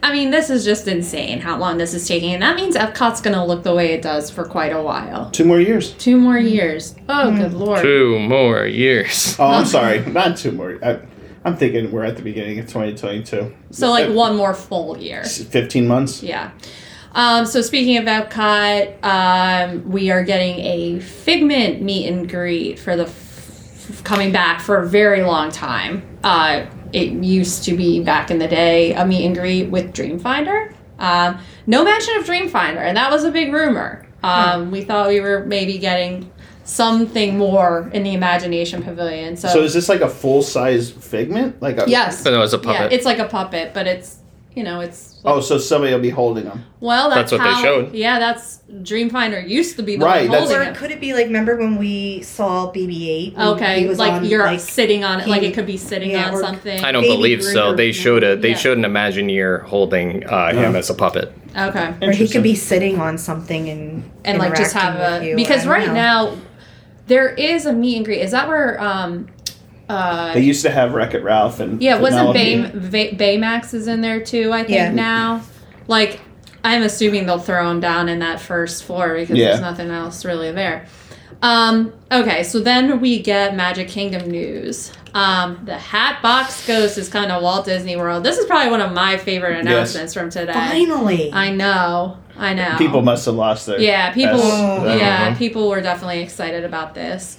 [0.02, 3.22] i mean this is just insane how long this is taking and that means epcot's
[3.22, 5.92] going to look the way it does for quite a while Two more years.
[5.92, 9.36] two more years oh good lord Two more years.
[9.40, 10.00] Oh, I'm sorry.
[10.06, 10.78] Not two more.
[10.84, 10.98] I,
[11.46, 13.54] I'm thinking we're at the beginning of 2022.
[13.70, 16.22] so like Uh, one more full year 15 months.
[16.22, 16.50] yeah
[17.12, 22.96] um, so speaking of epcot um, we are getting a figment meet and greet for
[22.96, 23.23] the f-
[24.04, 28.48] coming back for a very long time uh, it used to be back in the
[28.48, 33.24] day a meet and greet with dreamfinder um, no mention of dreamfinder and that was
[33.24, 36.30] a big rumor um, we thought we were maybe getting
[36.64, 41.60] something more in the imagination pavilion so, So is this like a full size figment?
[41.60, 42.92] Like a yes But no, it's a yeah puppet.
[42.92, 44.20] it's like a puppet but it's
[44.54, 46.64] you know it's Oh, so somebody will be holding them.
[46.80, 47.94] well, that's, That's what they showed.
[47.94, 50.76] Yeah, that's Dreamfinder used to be the Right, one that's- holding Or it.
[50.76, 53.38] could it be like remember when we saw BB-8?
[53.38, 56.30] Okay, was like on, you're like, sitting on it, like it could be sitting yeah,
[56.30, 56.84] on something.
[56.84, 57.68] I don't Baby believe so.
[57.68, 57.76] Groot.
[57.78, 58.56] They showed a they Yeah.
[58.56, 61.32] showed an Imagineer holding uh, him as a puppet.
[61.56, 65.36] Okay, or he could be sitting on something and and like just have a you,
[65.36, 65.94] because right know.
[65.94, 66.36] now
[67.06, 68.20] there is a meet and greet.
[68.20, 69.28] Is that where um
[69.88, 73.86] uh They used to have Wreck It Ralph and yeah wasn't Bay, Bay Baymax is
[73.88, 74.52] in there too?
[74.52, 74.92] I think Yeah.
[74.92, 75.42] now,
[75.88, 76.20] like
[76.62, 79.48] I'm assuming they'll throw him down in that first floor because Yeah.
[79.48, 80.86] there's nothing else really there.
[81.42, 84.90] Um, okay, so then we get Magic Kingdom news.
[85.12, 88.24] Um, the Hatbox Ghost is kind of Walt Disney World.
[88.24, 90.54] This is probably one of my favorite announcements from today.
[90.54, 91.30] Finally.
[91.34, 92.76] I know, I know.
[92.78, 93.78] People must have lost their.
[93.78, 94.40] Yeah, people.
[94.40, 97.36] S- yeah, people were definitely excited about this.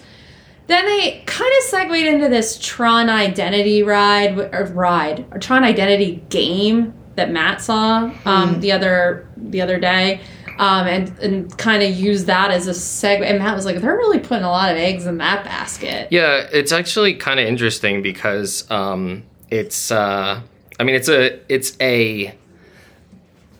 [0.67, 6.23] Then they kind of segued into this Tron Identity ride, or ride, or Tron Identity
[6.29, 10.21] game that Matt saw um, the other the other day,
[10.57, 13.23] um, and and kind of used that as a segue.
[13.23, 16.47] And Matt was like, "They're really putting a lot of eggs in that basket." Yeah,
[16.51, 20.41] it's actually kind of interesting because um, it's uh,
[20.79, 22.35] I mean it's a it's a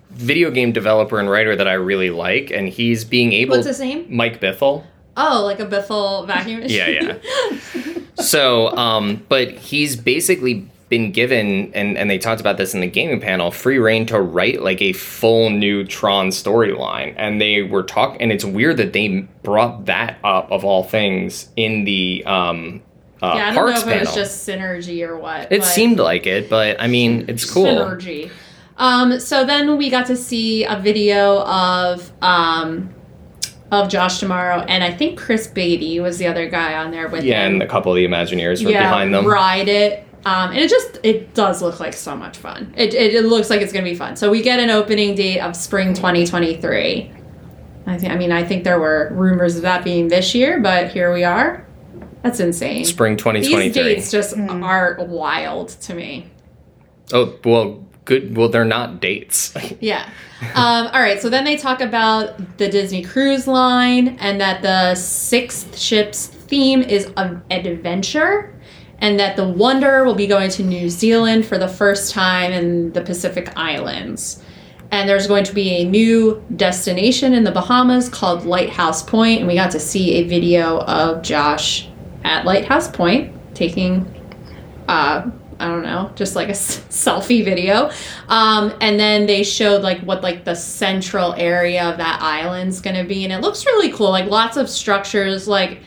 [0.10, 3.56] video game developer and writer that I really like, and he's being able.
[3.56, 4.08] What's his name?
[4.10, 4.86] Mike Bithell.
[5.18, 6.78] Oh, like a Bissell vacuum machine.
[6.78, 7.18] Yeah,
[7.74, 7.92] yeah.
[8.18, 12.88] So, um, but he's basically been given, and, and they talked about this in the
[12.88, 17.14] gaming panel, free reign to write like a full new Tron storyline.
[17.18, 21.50] And they were talking, and it's weird that they brought that up of all things
[21.56, 22.82] in the um,
[23.22, 25.52] uh, yeah, I don't know if it was just synergy or what.
[25.52, 27.66] it seemed like it, but I mean, it's cool.
[27.66, 28.32] Synergy.
[28.78, 32.95] Um, so then we got to see a video of um,
[33.76, 37.24] of Josh D'Amaro, and I think Chris Beatty was the other guy on there with
[37.24, 37.54] Yeah, him.
[37.54, 39.26] and a couple of the Imagineers were yeah, behind them.
[39.26, 40.02] ride it.
[40.26, 42.74] Um, and it just it does look like so much fun.
[42.76, 44.16] It, it, it looks like it's gonna be fun.
[44.16, 47.12] So we get an opening date of spring 2023.
[47.88, 50.90] I think I mean I think there were rumors of that being this year, but
[50.90, 51.68] here we are.
[52.24, 52.86] That's insane.
[52.86, 53.70] Spring These 2023.
[53.84, 56.32] dates just are wild to me.
[57.14, 58.38] Oh, well, good.
[58.38, 59.54] Well, they're not dates.
[59.82, 60.10] Yeah.
[60.54, 61.20] Um, all right.
[61.22, 66.82] So then they talk about the Disney Cruise Line and that the sixth ship's theme
[66.82, 68.54] is of adventure,
[69.00, 72.94] and that the Wonder will be going to New Zealand for the first time in
[72.94, 74.44] the Pacific Islands.
[74.92, 79.48] And there's going to be a new destination in the Bahamas called Lighthouse Point, and
[79.48, 81.90] we got to see a video of Josh
[82.24, 84.06] at Lighthouse Point taking
[84.88, 87.90] uh, I don't know, just like a s- selfie video.
[88.28, 93.06] Um, and then they showed like what like the central area of that island's gonna
[93.06, 94.10] be, and it looks really cool.
[94.10, 95.48] Like lots of structures.
[95.48, 95.82] Like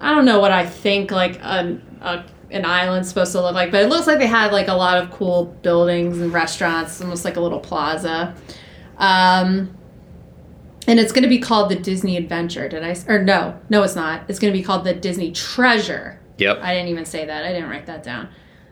[0.00, 3.70] I don't know what I think like an a, an island's supposed to look like,
[3.70, 7.24] but it looks like they had like a lot of cool buildings and restaurants, almost
[7.24, 8.34] like a little plaza.
[8.96, 9.76] Um,
[10.86, 12.68] and it's going to be called the Disney Adventure.
[12.68, 12.96] Did I?
[13.06, 14.22] Or no, no, it's not.
[14.28, 16.18] It's going to be called the Disney Treasure.
[16.38, 16.58] Yep.
[16.62, 17.44] I didn't even say that.
[17.44, 18.28] I didn't write that down.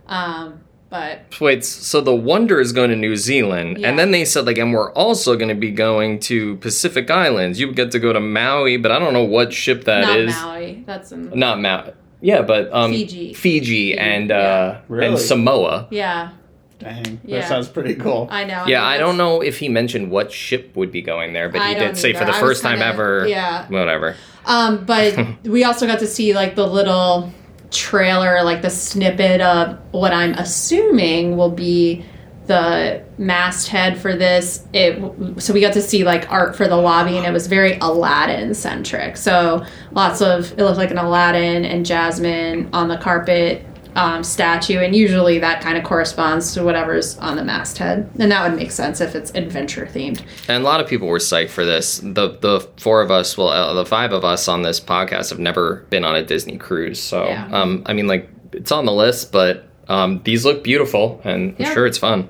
[0.08, 3.88] Um, but Wait, so the Wonder is going to New Zealand, Yeah.
[3.90, 7.60] and then they said like, and we're also going to be going to Pacific Islands.
[7.60, 10.34] You get to go to Maui, but I don't know what ship that not is.
[10.34, 10.82] Maui.
[10.86, 11.92] That's in Not Maui.
[12.22, 13.34] Yeah, but um, Fiji.
[13.34, 15.06] Fiji, and uh, Really?
[15.08, 15.88] and Samoa.
[15.90, 16.30] yeah.
[16.78, 17.40] Dang, Yeah.
[17.40, 18.28] that sounds pretty cool.
[18.30, 18.64] I know.
[18.66, 21.60] Yeah, mean, I don't know if he mentioned what ship would be going there, but
[21.60, 23.26] I he don't did say for the I first time kinda- ever.
[23.28, 23.66] yeah.
[23.68, 24.14] Whatever.
[24.46, 27.32] Um, but we also got to see like the little
[27.70, 32.04] trailer, like the snippet of what I'm assuming will be
[32.46, 34.66] the masthead for this.
[34.72, 37.78] It so we got to see like art for the lobby, and it was very
[37.78, 39.16] Aladdin centric.
[39.16, 43.64] So lots of it looked like an Aladdin and Jasmine on the carpet.
[43.96, 48.48] Um, statue, and usually that kind of corresponds to whatever's on the masthead, and that
[48.48, 50.22] would make sense if it's adventure themed.
[50.48, 51.98] And a lot of people were psyched for this.
[51.98, 55.40] The the four of us, well, uh, the five of us on this podcast have
[55.40, 57.00] never been on a Disney cruise.
[57.02, 57.48] So, Yeah.
[57.50, 61.64] um, I mean, like it's on the list, but um, these look beautiful, and I'm
[61.64, 61.72] Yeah.
[61.74, 62.28] sure it's fun.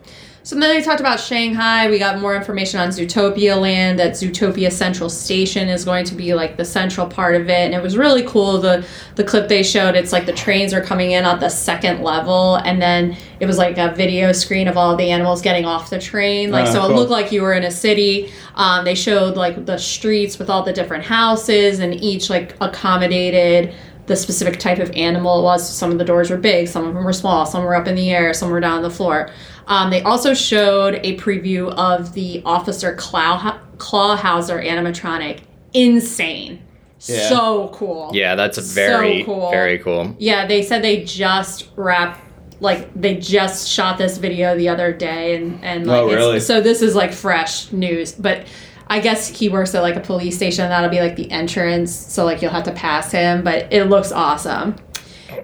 [0.49, 1.91] So then they talked about Shanghai.
[1.91, 3.99] We got more information on Zootopia Land.
[3.99, 7.75] That Zootopia Central Station is going to be like the central part of it, and
[7.75, 8.57] it was really cool.
[8.59, 8.83] The
[9.17, 12.55] the clip they showed, it's like the trains are coming in on the second level,
[12.65, 15.99] and then it was like a video screen of all the animals getting off the
[15.99, 16.51] train.
[16.51, 18.33] Like Ah, so, it looked like you were in a city.
[18.55, 23.75] Um, they showed like the streets with all the different houses, and each like accommodated
[24.09, 25.69] the specific type of animal it was.
[25.69, 27.95] Some of the doors were big, some of them were small, some were up in
[27.95, 29.31] the air, some were down on the floor.
[29.69, 35.41] Um, they also showed a preview of the Officer Claw- Clawhauser animatronic.
[35.75, 36.63] Insane.
[37.01, 37.29] Yeah.
[37.29, 38.11] So cool.
[38.13, 39.51] Yeah, that's a very cool.
[39.51, 40.17] very cool.
[40.19, 42.23] Yeah, they said they just wrapped
[42.61, 46.41] like they just shot this video the other day and and like Oh, really?
[46.41, 48.49] so this is like fresh news but
[48.91, 51.95] I guess he works at like a police station and that'll be like the entrance
[51.95, 54.77] so like you'll have to pass him but it looks awesome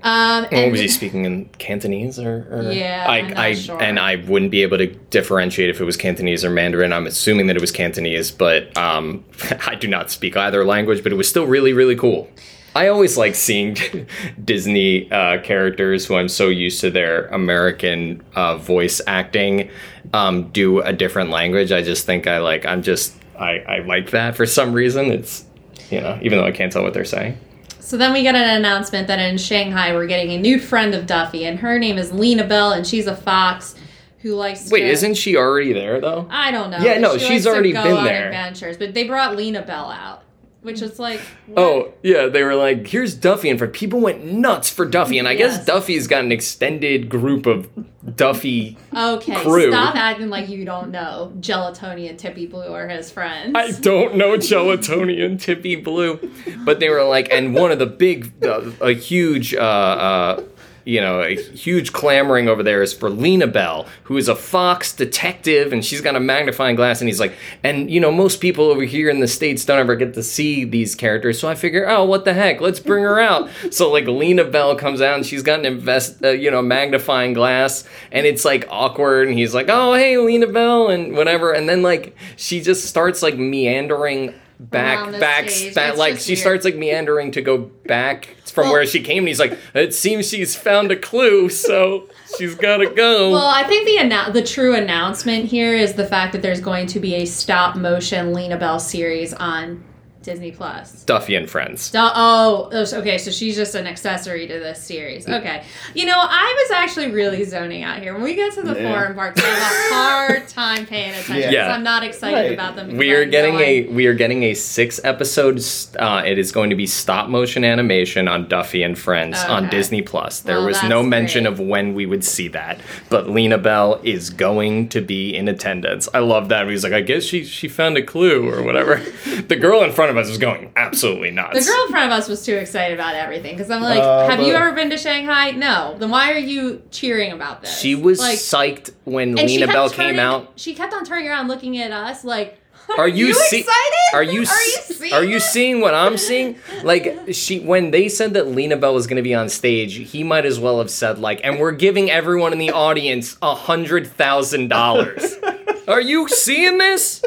[0.02, 2.46] um What and was he speaking in Cantonese or?
[2.50, 3.82] or Yeah, I, I'm not I sure.
[3.82, 6.92] and I wouldn't be able to differentiate if it was Cantonese or Mandarin.
[6.92, 9.24] I'm assuming that it was Cantonese, but um,
[9.66, 11.02] I do not speak either language.
[11.02, 12.28] But it was still really really cool.
[12.74, 13.76] I always like seeing
[14.44, 19.70] Disney uh, characters who I'm so used to their American uh, voice acting
[20.12, 21.70] um, do a different language.
[21.72, 22.66] I just think I like.
[22.66, 25.10] I'm just I, I like that for some reason.
[25.10, 25.44] It's
[25.90, 27.38] you know even though I can't tell what they're saying.
[27.80, 31.06] So then we get an announcement that in Shanghai we're getting a new friend of
[31.06, 33.74] Duffy, and her name is LinaBell, and she's a fox
[34.20, 34.70] who likes.
[34.70, 36.26] Wait, to, isn't she already there though?
[36.30, 36.78] I don't know.
[36.78, 38.26] Yeah, no, she she's already been on there.
[38.26, 40.23] Adventures, but they brought LinaBell out,
[40.64, 41.20] which is like.
[41.46, 41.58] what?
[41.62, 45.28] Oh yeah, they were like, "Here's Duffy," and for people went nuts for Duffy, and
[45.28, 45.58] I Yes.
[45.58, 47.68] guess Duffy's got an extended group of
[48.16, 48.76] Duffy.
[48.94, 49.70] Okay, crew.
[49.70, 51.32] stop acting like you don't know.
[51.40, 53.52] Gelatoni and Tippy Blue are his friends.
[53.54, 56.18] I don't know Gelatoni and Tippy Blue,
[56.64, 60.42] but they were like, and one of the big, uh, a huge, uh, uh,
[60.84, 65.72] you know, a huge clamoring over there is for LinaBell, who is a Fox detective,
[65.72, 68.82] and she's got a magnifying glass, and he's like, and you know, most people over
[68.82, 72.04] here in the states don't ever get to see these characters, so I figure, oh,
[72.04, 73.48] what the heck, let's bring her out.
[73.70, 77.84] so like, LinaBell comes out, and she's got an invest, uh, you know, magnifying glass,
[78.12, 82.14] and it's like awkward, and he's like, oh, hey, LinaBell, and whatever, and then like,
[82.36, 86.38] she just starts like meandering back back back like she weird.
[86.38, 89.92] starts like meandering to go back from Well- where she came and he's like it
[89.92, 93.32] seems she's found a clue so she's gotta go.
[93.32, 96.86] Well, I think the annou- the true announcement here is the fact that there's going
[96.88, 99.82] to be a stop motion LinaBell series on
[100.24, 101.04] Disney Plus.
[101.04, 103.18] duffy and friends Du- Oh, oh, okay.
[103.18, 105.28] So she's just an accessory to this series.
[105.28, 105.62] Okay.
[105.94, 108.14] You know, I was actually really zoning out here.
[108.14, 108.92] When we get to the Yeah.
[108.92, 111.74] foreign parks, I have a hard time paying attention because Yeah.
[111.74, 112.52] I'm not excited Right.
[112.52, 112.86] about them.
[112.86, 115.60] because we I are getting a I'm- we are getting a six episode
[115.98, 120.02] uh, it is going to be stop motion animation on duffy and friends on disney
[120.02, 121.52] plus there Well, was no mention great.
[121.52, 126.18] of when we would see that but LinaBell is going to be in attendance i
[126.18, 128.96] love that he was like i guess she she found a clue or whatever
[129.48, 131.58] the girl in front of of us was going absolutely nuts.
[131.64, 134.28] The girl in front of us was too excited about everything because I'm like, Uh,
[134.28, 135.50] "Have you ever been to Shanghai?
[135.52, 135.96] No.
[135.98, 139.90] Then why are you cheering about this?" she was like, psyched when Lena kept Bell
[139.90, 140.52] turning- came out.
[140.56, 142.58] She kept on turning around, looking at us like,
[142.98, 143.80] Are you, see- excited?
[144.12, 144.44] Are you Are you
[144.82, 145.12] seeing?
[145.14, 146.56] are you seeing what I'm seeing?
[146.84, 150.44] Like she when they said that LinaBell was going to be on stage, he might
[150.44, 154.68] as well have said like, and we're giving everyone in the audience a hundred thousand
[154.68, 155.34] dollars.
[155.88, 157.22] Are you seeing this?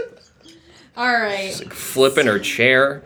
[0.97, 1.53] All right.
[1.71, 3.03] Flipping her chair.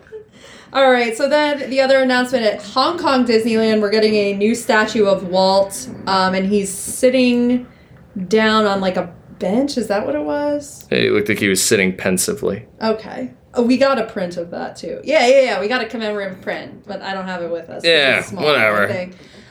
[0.73, 4.55] All right, so then the other announcement at Hong Kong Disneyland, we're getting a new
[4.55, 7.67] statue of Walt, um, and he's sitting
[8.29, 9.77] down on like a bench.
[9.77, 10.87] Is that what it was?
[10.89, 12.65] It looked like he was sitting pensively.
[12.81, 13.33] Okay.
[13.53, 15.01] Oh, we got a print of that too.
[15.03, 15.59] Yeah, yeah, yeah.
[15.59, 17.83] We got a commemorative print, but I don't have it with us.
[17.83, 19.09] Yeah, whatever.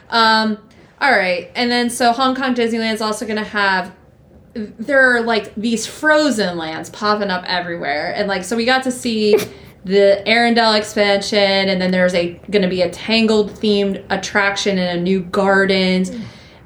[0.08, 0.56] Um,
[1.02, 3.94] all right, and then so Hong Kong Disneyland's also going to have
[4.54, 8.90] there are like these frozen lands popping up everywhere, and like so we got to
[8.90, 9.36] see
[9.84, 14.98] the Arendelle expansion, and then there's a going to be a Tangled themed attraction and
[14.98, 16.10] a new gardens.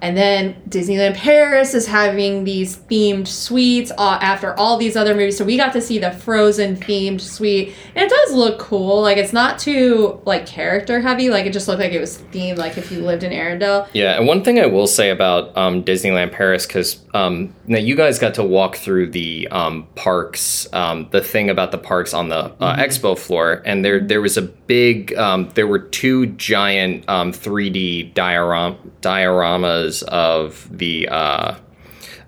[0.05, 5.39] And then Disneyland Paris is having these themed suites uh, after all these other movies.
[5.39, 9.01] So we got to see the Frozen themed suite, and it does look cool.
[9.01, 11.31] Like it's not too like character heavy.
[11.31, 12.59] Like it just looked like it was themed.
[12.59, 13.89] Like if you lived in Arendelle.
[13.95, 17.97] Yeah, and one thing I will say about um, Disneyland Paris, because um, now you
[17.97, 22.29] guys got to walk through the um, parks, um, the thing about the parks on
[22.29, 27.09] the uh, expo floor, and there there was a big, um, there were two giant
[27.09, 31.09] um, 3D dioram- dioramas of the.
[31.09, 31.55] Uh,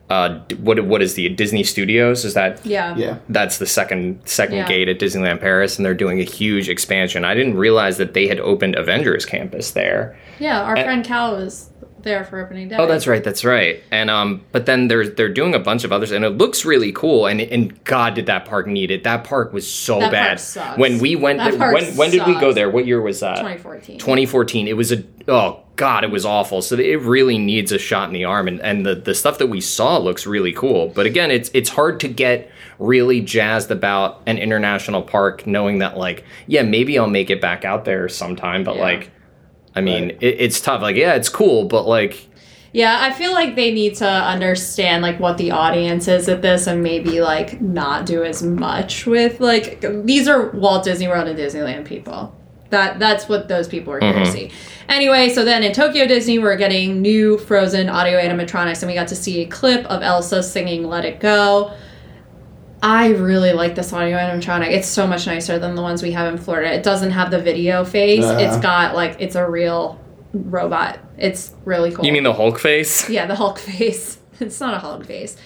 [0.08, 2.24] uh, what what is the Disney Studios?
[2.24, 2.94] Is that Yeah.
[2.96, 3.16] Yeah.
[3.28, 4.68] that's the second second Yeah.
[4.68, 7.24] gate at Disneyland Paris, and they're doing a huge expansion.
[7.24, 10.16] I didn't realize that they had opened Avengers Campus there.
[10.38, 10.62] Yeah.
[10.62, 11.70] Our And- friend Cal was
[12.06, 12.76] there for opening day.
[12.78, 13.82] Oh, that's right, that's right.
[13.90, 16.92] And um, but then they're they're doing a bunch of others, and it looks really
[16.92, 17.26] cool.
[17.26, 19.04] And and God, did that park need it?
[19.04, 20.78] That park was so That bad.
[20.78, 22.70] When we went, That when when did we go there?
[22.70, 23.36] What year was that?
[23.36, 23.98] 2014.
[23.98, 24.68] 2014.
[24.68, 26.62] It was a oh god, it was awful.
[26.62, 29.48] So it really needs a shot in the arm, and and the the stuff that
[29.48, 30.88] we saw looks really cool.
[30.88, 35.98] But again, it's it's hard to get really jazzed about an international park, knowing that
[35.98, 38.82] like yeah, maybe I'll make it back out there sometime, but Yeah.
[38.82, 39.10] like.
[39.76, 40.18] I mean, Right.
[40.20, 40.82] it, it's tough.
[40.82, 42.26] Like, yeah, it's cool, but like,
[42.72, 46.66] Yeah, I feel like they need to understand like what the audience is at this
[46.66, 51.38] and maybe like not do as much with like these are Walt Disney World and
[51.38, 52.34] Disneyland people.
[52.70, 54.32] That that's what those people are here to Mhm.
[54.32, 54.50] see.
[54.88, 59.08] Anyway, so then in Tokyo Disney we're getting new Frozen audio animatronics and we got
[59.08, 61.70] to see a clip of Elsa singing Let It Go.
[62.86, 64.68] I really like this audio animatronic.
[64.68, 66.72] It's so much nicer than the ones we have in Florida.
[66.72, 68.22] It doesn't have the video face.
[68.22, 68.38] Uh-huh.
[68.38, 70.00] It's got like it's a real
[70.32, 71.00] robot.
[71.18, 72.06] It's really cool.
[72.06, 73.10] you mean the Hulk face?
[73.10, 74.18] Yeah, the Hulk face.
[74.38, 75.36] It's not a Hulk face.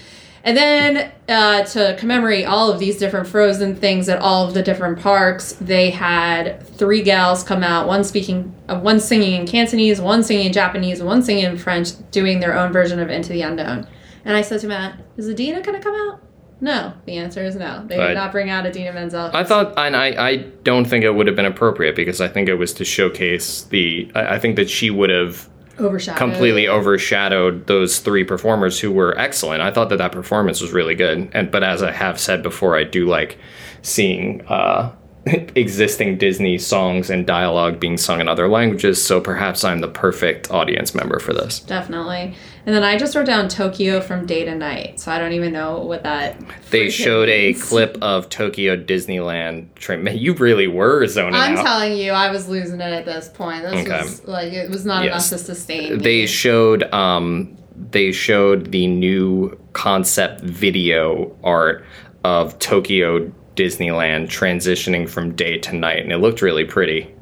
[0.44, 4.62] And then uh, to commemorate all of these different Frozen things at all of the
[4.62, 9.98] different parks, they had three gals come out, one speaking, uh, one singing in Cantonese,
[9.98, 13.32] one singing in Japanese, and one singing in French, doing their own version of Into
[13.32, 13.86] the Unknown.
[14.26, 16.20] And I said to Matt, "Is Idina going to come out?"
[16.60, 16.92] No.
[17.06, 17.84] The answer is no.
[17.86, 19.30] They But- did not bring out Idina Menzel.
[19.32, 22.48] I thought, and I, I don't think it would have been appropriate because I think
[22.48, 24.10] it was to showcase the.
[24.14, 26.18] I, I think that she would have overshadowed.
[26.18, 29.62] completely overshadowed those three performers who were excellent.
[29.62, 31.30] I thought that that performance was really good.
[31.32, 33.38] And but as I have said before, I do like
[33.82, 34.92] seeing uh,
[35.26, 39.02] existing Disney songs and dialogue being sung in other languages.
[39.02, 41.60] So perhaps I'm the perfect audience member for this.
[41.60, 42.34] Definitely.
[42.66, 45.52] And then I just wrote down Tokyo from day to night, so I don't even
[45.52, 46.36] know what that.
[46.70, 49.68] They showed a clip of Tokyo Disneyland.
[50.02, 51.64] Man, you really were zoning I'm out.
[51.64, 53.62] telling you, I was losing it at this point.
[53.62, 54.02] This Okay.
[54.02, 55.30] was like it was not Yes.
[55.32, 55.96] enough to sustain.
[55.96, 56.02] me.
[56.02, 57.56] they showed um
[57.92, 61.84] they showed the new concept video art
[62.24, 67.12] of Tokyo Disneyland transitioning from day to night and it looked really pretty.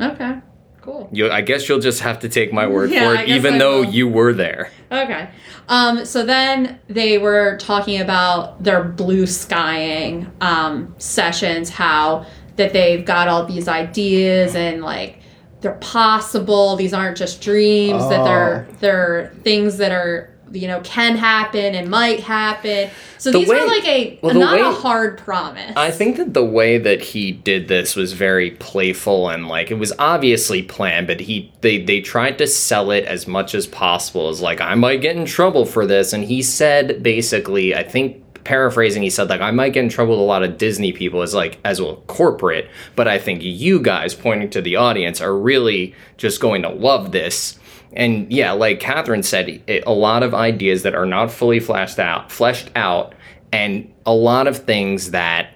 [0.00, 0.38] okay,
[0.82, 1.08] cool.
[1.12, 3.58] You I guess you'll just have to take my word Yeah, for it even I
[3.58, 3.90] though will.
[3.90, 4.70] you were there.
[4.90, 5.30] Okay.
[5.68, 13.04] Um, so then they were talking about their blue skying um, sessions, how that they've
[13.04, 15.20] got all these ideas and like
[15.62, 16.76] they're possible.
[16.76, 18.02] These aren't just dreams.
[18.08, 18.74] That they're Oh.
[18.80, 22.90] they're things that are you know can happen and might happen.
[23.18, 25.72] So The these way- were like a well, not a hard promise.
[25.76, 29.78] I think that the way that he did this was very playful and like it
[29.78, 34.28] was obviously planned, but he they they tried to sell it as much as possible
[34.28, 38.18] as like I might get in trouble for this, and he said basically, I think
[38.44, 41.22] paraphrasing, he said like I might get in trouble with a lot of Disney people
[41.22, 45.36] as like as well corporate, but I think you guys pointing to the audience are
[45.36, 47.56] really just going to love this.
[47.94, 51.98] And yeah, like Catherine said, it, a lot of ideas that are not fully fleshed
[51.98, 53.14] out, fleshed out,
[53.52, 55.50] and a lot of things that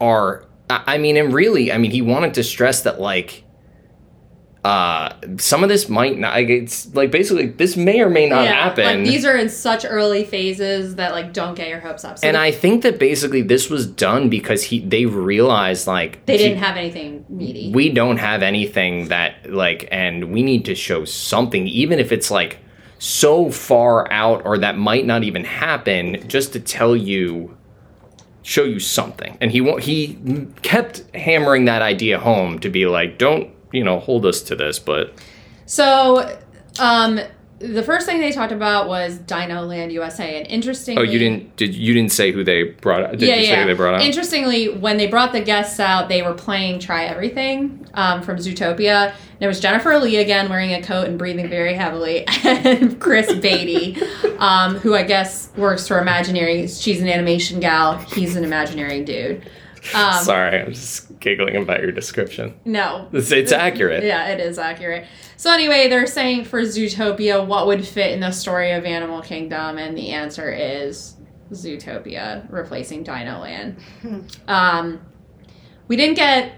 [0.00, 3.44] are I I mean, and really, I mean, he wanted to stress that like.
[4.64, 6.34] Uh, some of this might not.
[6.34, 8.84] Like, it's like basically this may or may not happen.
[8.84, 12.18] Like these are in such early phases that like don't get your hopes up.
[12.18, 16.36] So and I think that basically this was done because he they realized like they
[16.36, 17.72] he- didn't have anything meaty.
[17.72, 22.30] we don't have anything that like and we need to show something even if it's
[22.30, 22.58] like
[22.98, 27.56] so far out or that might not even happen just to tell you
[28.42, 30.18] show you something and he won't he
[30.62, 34.78] kept hammering that idea home to be like don't you know hold us to this
[34.78, 35.12] but
[35.66, 36.38] So,
[36.78, 37.20] um,
[37.58, 41.56] the first thing they talked about was Dino Land USA, and interestingly, oh you didn't
[41.56, 43.62] did you didn't say who they brought out did yeah, you say yeah.
[43.62, 47.04] who they brought out Interestingly, when they brought the guests out, they were playing "Try
[47.04, 49.12] Everything" um, from Zootopia.
[49.12, 53.32] And it was Jennifer Lee again, wearing a coat and breathing very heavily, and Chris
[53.34, 54.00] Beatty,
[54.38, 56.68] um, who I guess works for Imaginary.
[56.68, 57.98] She's an animation gal.
[57.98, 59.48] He's an Imaginary dude.
[59.94, 64.58] Um, sorry i'm just giggling about your description No, it's, it's accurate Yeah, it is
[64.58, 65.06] accurate.
[65.36, 69.78] So anyway, they're saying for Zootopia, what would fit in the story of Animal Kingdom,
[69.78, 71.16] and the answer is
[71.52, 73.76] Zootopia replacing Dino Land.
[74.46, 75.00] Um,
[75.86, 76.52] we didn't get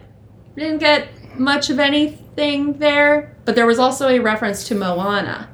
[0.55, 5.49] we didn't get much of anything there, but there was also a reference to Moana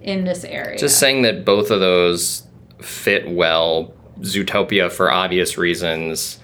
[0.00, 0.78] in this area.
[0.78, 2.46] Just saying that both of those
[2.80, 3.94] fit well.
[4.20, 6.40] Zootopia for obvious reasons.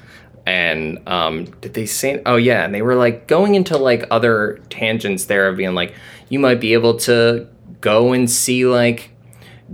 [0.47, 2.23] And um, did they say?
[2.27, 5.95] Oh yeah, and they were like going into like other tangents there of being like,
[6.29, 7.49] you might be able to
[7.81, 9.11] go and see like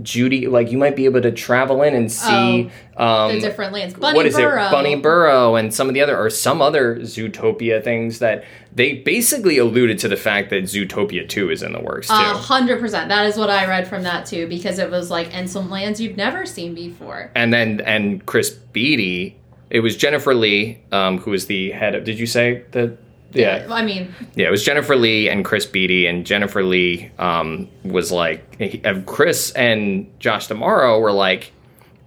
[0.01, 3.93] Judy, like you might be able to travel in and see um, the different lands.
[3.93, 4.67] Bunny what is Burrow.
[4.67, 8.93] it, Bunny Burrow, and some of the other, or some other Zootopia things that they
[8.93, 12.13] basically alluded to the fact that Zootopia two is in the works too.
[12.13, 13.09] A hundred percent.
[13.09, 15.99] That is what I read from that too, because it was like, and some lands
[15.99, 17.29] you've never seen before.
[17.35, 19.37] and then and Chris Beatty.
[19.71, 22.03] It was Jennifer Lee, um, who was the head of.
[22.03, 22.97] Did you say that?
[23.33, 24.47] Yeah, I mean, yeah.
[24.47, 29.51] It was Jennifer Lee and Chris Beatty, and Jennifer Lee um, was like, he- Chris
[29.53, 31.53] and Josh D'Amaro were like,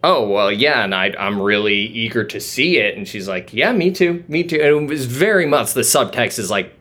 [0.02, 3.72] oh well, yeah, and I, I'm really eager to see it, and she's like, yeah,
[3.72, 4.56] me too, me too.
[4.56, 6.74] And it was very much the subtext is like,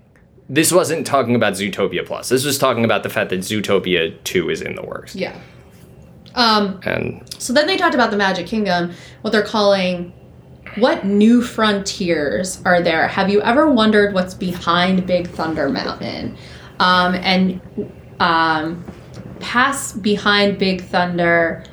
[0.50, 2.28] this wasn't talking about Zootopia Plus.
[2.28, 5.40] This was talking about the fact that Zootopia Two is in the works, yeah.
[6.36, 10.12] Um, and So then they talked about the Magic Kingdom, what they're calling
[10.76, 13.08] what new frontiers are there?
[13.08, 16.38] Have you ever wondered what's behind Big Thunder Mountain?
[16.80, 17.62] Um, and
[18.20, 18.84] um,
[19.40, 21.64] past behind Big Thunder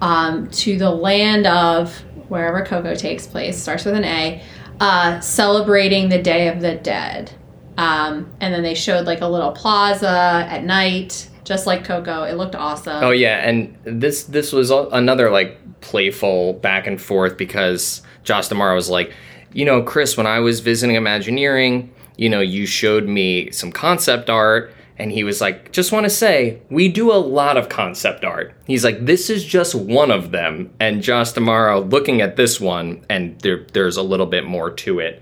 [0.00, 1.96] um, to the land of
[2.28, 4.42] wherever Coco takes place, starts with an A,
[4.80, 7.32] uh, celebrating the Day of the Dead.
[7.76, 12.22] Um, and then they showed like a little plaza at night, just like Coco.
[12.22, 13.02] It looked awesome.
[13.02, 18.74] Oh yeah, and this this was another like playful back and forth because Josh D'Amaro
[18.74, 19.12] was like,
[19.52, 24.28] you know, Chris, when I was visiting Imagineering, you know, you showed me some concept
[24.28, 24.72] art.
[24.96, 28.54] And he was like, just want to say, we do a lot of concept art.
[28.64, 30.72] He's like, this is just one of them.
[30.78, 35.00] And Josh D'Amaro looking at this one, and there, there's a little bit more to
[35.00, 35.20] it.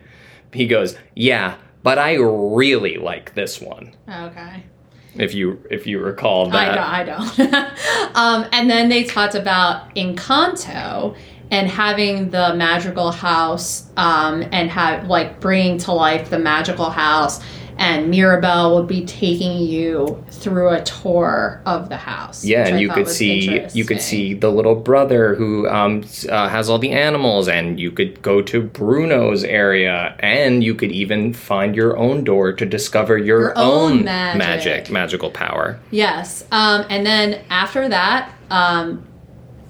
[0.53, 3.95] He goes, yeah, but I really like this one.
[4.07, 4.65] Okay.
[5.15, 6.79] If you if you recall that.
[6.79, 7.39] I don't.
[7.39, 8.17] I don't.
[8.17, 11.17] um, and then they talked about Encanto
[11.53, 17.41] and having the magical house um, and have like bringing to life the magical house.
[17.79, 22.45] And Mirabel would be taking you through a tour of the house.
[22.45, 26.49] Yeah, and I you could see you could see the little brother who um, uh,
[26.49, 31.33] has all the animals, and you could go to Bruno's area, and you could even
[31.33, 34.39] find your own door to discover your, Your own own, magic.
[34.39, 35.81] magic magical power.
[35.91, 36.45] Yes.
[36.53, 39.03] Um, and then after that, um,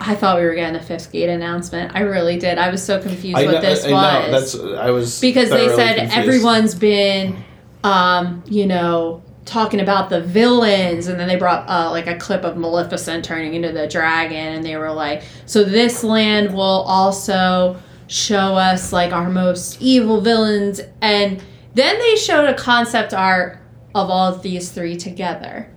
[0.05, 1.95] I thought we were getting a fifth gate announcement.
[1.95, 2.59] I really did.
[2.59, 4.55] I was so confused I what know, this I was.
[4.55, 6.19] know, that's I was because they said confused.
[6.19, 7.45] everyone's been
[7.85, 12.45] um, you know talking about the villains and then they brought uh, like a clip
[12.45, 17.77] of maleficent turning into the dragon and they were like so this land will also
[18.07, 21.43] show us like our most evil villains and
[21.75, 23.59] then they showed a concept art
[23.97, 25.69] of all of these three together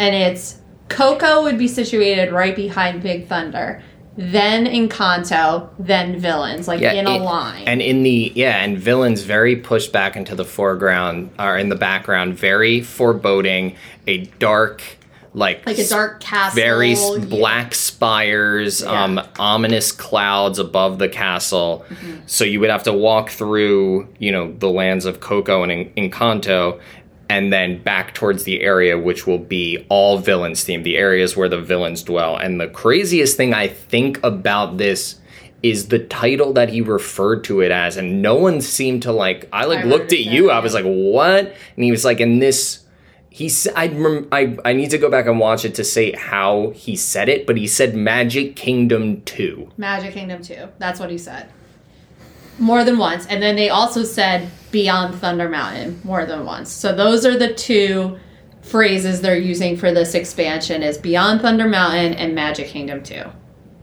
[0.00, 0.58] and it's
[0.92, 3.82] coco would be situated right behind big thunder
[4.16, 9.22] then encanto then villains like in a it- line And in the yeah, and villains
[9.22, 13.76] very pushed back into the foreground or in the background, very foreboding,
[14.06, 14.82] a dark
[15.32, 16.54] like like a dark castle.
[16.60, 17.18] very yeah.
[17.24, 21.82] black spires, um, ominous clouds above the castle.
[21.88, 22.16] Mm-hmm.
[22.26, 26.10] So you would have to walk through, you know, the lands of Coco and En-
[26.10, 26.78] Encanto,
[27.32, 31.48] and then back towards the area which will be all villains themed, the areas where
[31.48, 32.36] the villains dwell.
[32.36, 35.18] And the craziest thing I think about this
[35.62, 39.48] is the title that he referred to it as and no one seemed to like
[39.52, 42.40] i like I looked at you i was like what and he was like in
[42.40, 42.82] this
[43.30, 46.10] he said I, rem- I i need to go back and watch it to say
[46.10, 50.66] how he said it but he said magic kingdom 2 Magic Kingdom 2.
[50.78, 51.48] That's what he said.
[52.58, 53.26] More than once.
[53.26, 56.70] And then they also said Beyond Thunder Mountain more than once.
[56.70, 58.18] So those are the two
[58.62, 63.24] phrases they're using for this expansion is Beyond Thunder Mountain and Magic Kingdom 2.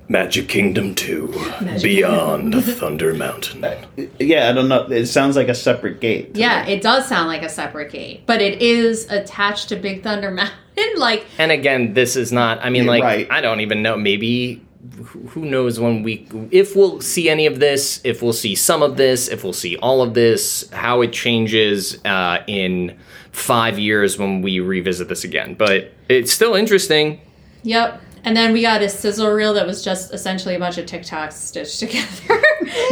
[0.08, 1.28] magic kingdom 2
[1.62, 3.76] Magic beyond thunder mountain uh,
[4.20, 4.84] Yeah, I don't know.
[4.90, 6.32] It sounds like a separate gate.
[6.36, 6.74] Yeah, me.
[6.74, 10.56] it does sound like a separate gate, but it is attached to Big Thunder Mountain.
[10.98, 12.60] like And again, this is not.
[12.64, 13.28] I mean, like right.
[13.30, 13.98] I don't even know.
[13.98, 14.66] Maybe
[15.04, 18.82] who who knows when we if we'll see any of this, if we'll see some
[18.82, 22.98] of this, if we'll see all of this, how it changes uh, in
[23.32, 25.54] five years when we revisit this again.
[25.56, 27.20] But it's still interesting.
[27.64, 28.02] Yep.
[28.26, 31.32] And then we got a sizzle reel that was just essentially a bunch of TikToks
[31.34, 32.42] stitched together.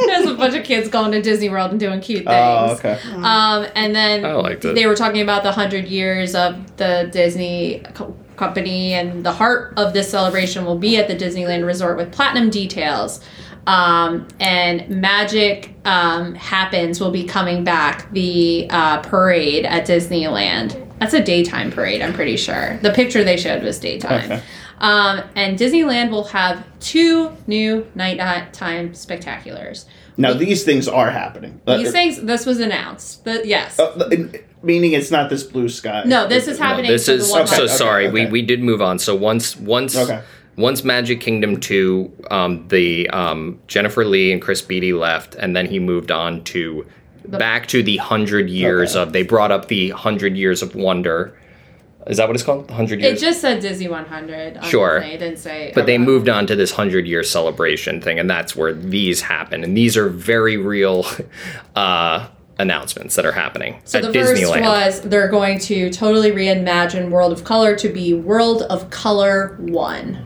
[0.06, 2.30] There's a bunch of kids going to Disney World and doing cute things.
[2.30, 2.98] Oh, okay.
[3.14, 4.76] Um, and then I liked it.
[4.76, 9.74] they were talking about the hundred years of the Disney co- company, and the heart
[9.78, 13.20] of this celebration will be at the Disneyland Resort with platinum details.
[13.66, 18.10] Um, and Magic um, Happens will be coming back.
[18.14, 20.88] The uh, parade at Disneyland.
[21.00, 22.78] That's a daytime parade, I'm pretty sure.
[22.82, 24.32] The picture they showed was daytime.
[24.32, 24.42] Okay.
[24.80, 29.86] Um, and Disneyland will have two new nighttime spectaculars.
[30.18, 31.62] Now these things are happening.
[31.68, 33.24] Uh, These things, this was announced.
[33.26, 33.80] The, yes.
[33.80, 34.10] uh,
[34.68, 36.04] meaning it's not this blue sky.
[36.06, 36.66] No, this is No.
[36.66, 36.92] happening.
[36.92, 38.10] This for is the one so Okay, sorry.
[38.10, 38.32] We okay.
[38.32, 39.00] we did move on.
[39.00, 40.20] So once once Okay.
[40.58, 45.66] once Magic Kingdom two, um, the um, Jennifer Lee and Chris Beatty left, and then
[45.68, 46.86] he moved on to
[47.28, 49.02] back to the hundred years Okay.
[49.04, 49.14] of.
[49.14, 51.34] They brought up the hundred years of wonder.
[52.08, 52.72] Is that what it's called?
[52.72, 53.22] Hundred years.
[53.22, 54.64] It just said Disney 100.
[54.64, 54.96] Sure.
[54.96, 55.12] the thing.
[55.12, 55.74] It didn't say.
[55.76, 59.62] but they moved on to this hundred year celebration thing, and that's where these happen.
[59.64, 61.06] And these are very real
[61.76, 62.28] uh,
[62.60, 64.62] announcements that are happening So at the first Disneyland.
[64.62, 70.26] was they're going to totally reimagine World of Color to be World of Color One.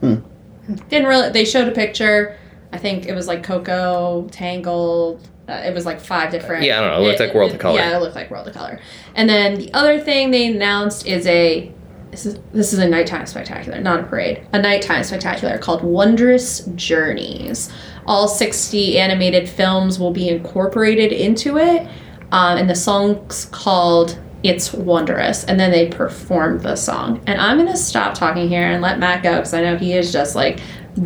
[0.00, 1.30] Didn't really.
[1.30, 2.36] They showed a picture.
[2.72, 5.28] I think it was like Coco, Tangled.
[5.48, 6.64] Uh, it was like five different.
[6.64, 7.04] Yeah, I don't know.
[7.04, 7.78] It looked like World of Color.
[7.78, 8.80] Yeah, it looked like World of Color.
[9.14, 11.72] And then the other thing they announced is a.
[12.10, 14.46] This is, this is a nighttime spectacular, not a parade.
[14.52, 17.70] A nighttime spectacular called Wondrous Journeys.
[18.06, 21.88] All 60 animated films will be incorporated into it.
[22.32, 25.44] Um, and the song's called It's Wondrous.
[25.44, 27.22] And then they performed the song.
[27.26, 29.92] And I'm going to stop talking here and let Matt go because I know he
[29.92, 30.60] is just like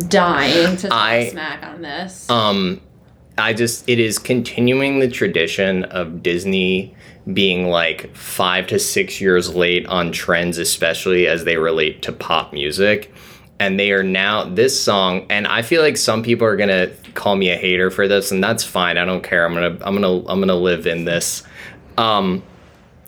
[0.07, 2.29] dying to I- smack on this.
[2.29, 2.81] Um,
[3.37, 6.93] I just it is continuing the tradition of Disney
[7.33, 12.53] being like five to six years late on trends, especially as they relate to pop
[12.53, 13.13] music.
[13.61, 17.35] And they are now this song, and I feel like some people are gonna call
[17.35, 18.97] me a hater for this, and that's fine.
[18.97, 19.45] I don't care.
[19.45, 21.43] I'm gonna I'm gonna I'm gonna live in this.
[21.95, 22.41] Um,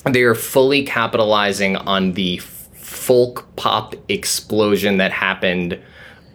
[0.06, 5.80] they are fully capitalizing on the folk pop explosion that happened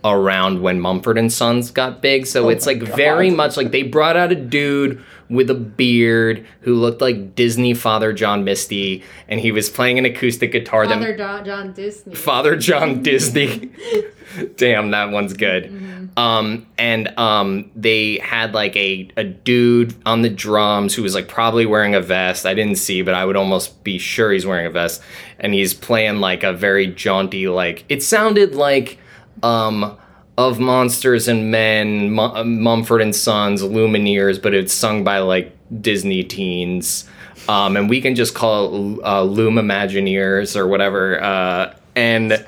[0.04, 2.26] around when Mumford and Sons got big.
[2.26, 5.00] So it's my like very much like they brought out a dude
[5.30, 10.04] with a beard who looked like Disney Father John Misty, and he was playing an
[10.04, 10.86] acoustic guitar.
[10.86, 12.14] that- Father John, John Disney.
[12.14, 13.70] Father John Disney.
[14.56, 16.10] Damn, that one's good.
[16.16, 21.28] Um, and um, they had like a, a dude on the drums who was like
[21.28, 22.44] probably wearing a vest.
[22.44, 25.02] I didn't see, but I would almost be sure he's wearing a vest.
[25.38, 28.98] And he's playing like a very jaunty, like it sounded like
[29.42, 29.96] um,
[30.38, 36.22] of Monsters and Men, Mu- Mumford and Sons, Lumineers, but it's sung by like Disney
[36.22, 37.06] teens.
[37.48, 41.20] Um, and we can just call it uh, Loom Imagineers or whatever.
[41.20, 42.46] Uh, and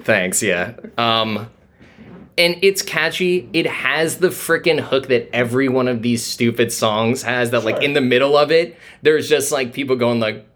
[0.00, 0.74] thanks, yeah.
[0.98, 1.48] Um,
[2.36, 3.48] and it's catchy.
[3.52, 7.50] It has the freaking hook that every one of these stupid songs has.
[7.50, 7.84] That like Sure.
[7.84, 10.46] in the middle of it, there's just like people going like,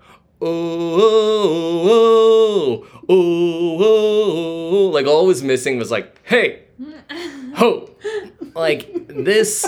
[0.42, 6.64] oh, oh, oh, oh, like all was missing was like, hey,
[7.54, 7.88] ho,
[8.54, 9.64] like this.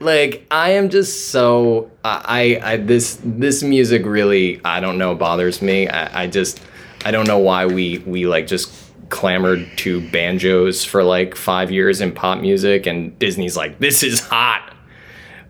[0.00, 5.62] Like I am just so I, I this this music really I don't know bothers
[5.62, 5.86] me.
[5.86, 6.60] I, I just
[7.04, 8.72] I don't know why we we like just
[9.10, 14.18] clamored to banjos for like five years in pop music and Disney's like this is
[14.18, 14.74] hot.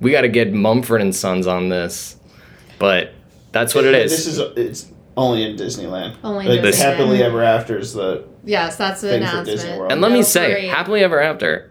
[0.01, 2.17] We got to get Mumford and Sons on this,
[2.79, 3.15] but
[3.53, 4.11] that's what it is.
[4.11, 6.17] This is it's only in Disneyland.
[6.25, 6.79] Only like, Disneyland.
[6.79, 9.47] happily ever after is the yes, that's the Thing for announcement.
[9.47, 9.93] Disney World.
[9.93, 10.71] and let me say, great.
[10.71, 11.71] happily ever after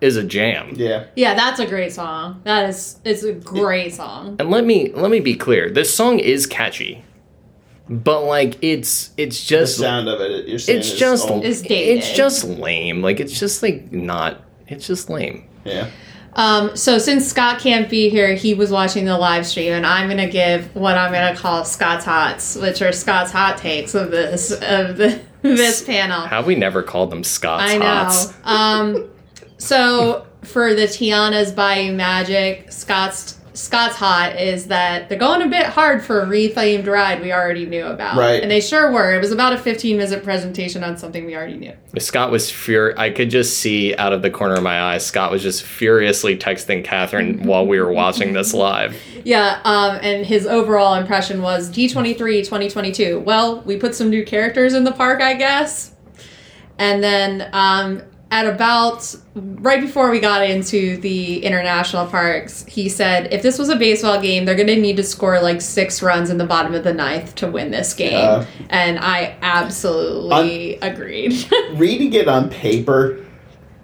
[0.00, 0.72] is a jam.
[0.74, 1.04] yeah.
[1.14, 2.40] Yeah, that's a great song.
[2.42, 4.36] That is, it's a great song.
[4.40, 5.70] And let me let me be clear.
[5.70, 7.04] This song is catchy,
[7.88, 11.30] but like it's it's just The just sound of it, you're saying it's is just
[11.30, 11.44] old.
[11.44, 11.98] It's dated.
[11.98, 13.00] it's just lame.
[13.00, 15.48] Like it's just like not It's just lame.
[15.64, 15.88] Yeah.
[16.34, 20.08] Um, so since Scott can't be here, he was watching the live stream, and I'm
[20.08, 24.50] gonna give what I'm gonna call Scott's hots, which are Scott's hot takes of this
[24.50, 26.22] of the this panel.
[26.22, 27.84] How have we never called them Scott's I know.
[27.84, 28.32] Hots?
[28.44, 29.10] Um,
[29.58, 35.66] so for the Tiana's Bayou Magic, Scott's Scott's hot is that they're going a bit
[35.66, 38.16] hard for a rethemed ride we already knew about.
[38.16, 38.42] Right.
[38.42, 39.14] And they sure were.
[39.14, 41.74] It was about a 15 minute presentation on something we already knew.
[41.98, 42.94] Scott was fur.
[42.96, 46.36] I could just see out of the corner of my eye, Scott was just furiously
[46.36, 48.96] texting Catherine while we were watching this live.
[49.24, 53.20] Yeah, um, and his overall impression was D23 2022.
[53.20, 55.92] Well, we put some new characters in the park, I guess.
[56.78, 58.02] And then um,
[58.32, 63.68] at about right before we got into the international parks, he said if this was
[63.68, 66.74] a baseball game, they're going to need to score like six runs in the bottom
[66.74, 68.12] of the ninth to win this game.
[68.12, 68.46] Yeah.
[68.70, 71.34] And I absolutely agreed.
[71.74, 73.24] Reading it on paper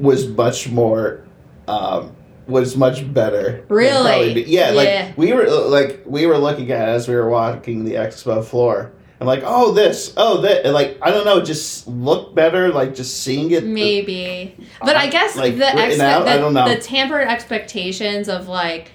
[0.01, 1.27] was much more.
[1.69, 3.67] Um, was much better.
[3.69, 4.45] Really?
[4.45, 5.05] yeah, Yeah.
[5.09, 8.43] like we were like we were looking at it as we were walking the expo
[8.43, 8.93] floor.
[9.21, 12.69] I'm like, oh, this, oh, that, and, like I don't know, just looked better.
[12.69, 13.65] Like just seeing it.
[13.65, 14.85] Maybe, uh-huh.
[14.85, 16.25] but I guess Like, the, expe- out?
[16.25, 16.69] the I don't know.
[16.69, 18.93] the tampered expectations of like,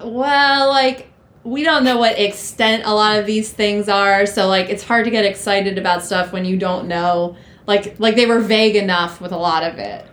[0.00, 1.12] well, like
[1.44, 5.04] we don't know what extent a lot of these things are, so like it's hard
[5.04, 7.36] to get excited about stuff when you don't know.
[7.66, 10.04] Like, like they were vague enough with a lot of it.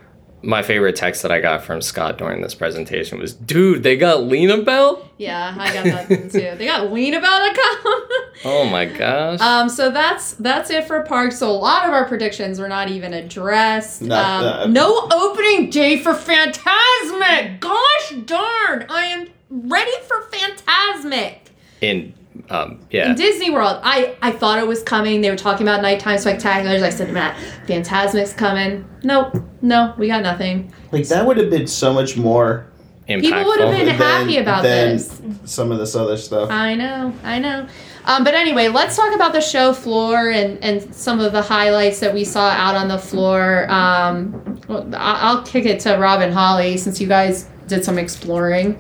[0.46, 4.20] My favorite text that I got from Scott during this presentation was, "Dude, they got
[4.20, 6.56] LinaBell." Yeah, I got that too.
[6.58, 8.08] They got lean about a come.
[8.44, 9.40] Oh my gosh.
[9.40, 11.40] Um, so that's that's it for parks.
[11.40, 14.02] So a lot of our predictions were not even addressed.
[14.02, 14.70] Not um, that.
[14.72, 17.62] no opening day for Fantasmic.
[17.62, 21.38] Gosh darn, I am ready for Fantasmic.
[21.80, 22.14] in
[22.50, 23.10] um, yeah.
[23.10, 25.22] In Disney World, I I thought it was coming.
[25.22, 26.82] They were talking about nighttime spectaculars.
[26.84, 27.36] I said, Matt,
[27.68, 28.88] Fantasmic's coming.
[29.04, 30.72] Nope, no, we got nothing.
[30.92, 32.68] Like that would have been so much more.
[33.08, 33.22] impactful.
[33.22, 35.22] People would have been than- happy about than this.
[35.46, 36.50] Some of this other stuff.
[36.52, 37.68] I know, I know.
[38.08, 42.00] Um, but anyway, let's talk about the show floor and, and some of the highlights
[42.02, 43.66] that we saw out on the floor.
[43.72, 48.80] Um, well, I- I'll kick it to Robin Holly since you guys did some exploring.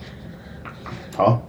[1.18, 1.44] Oh,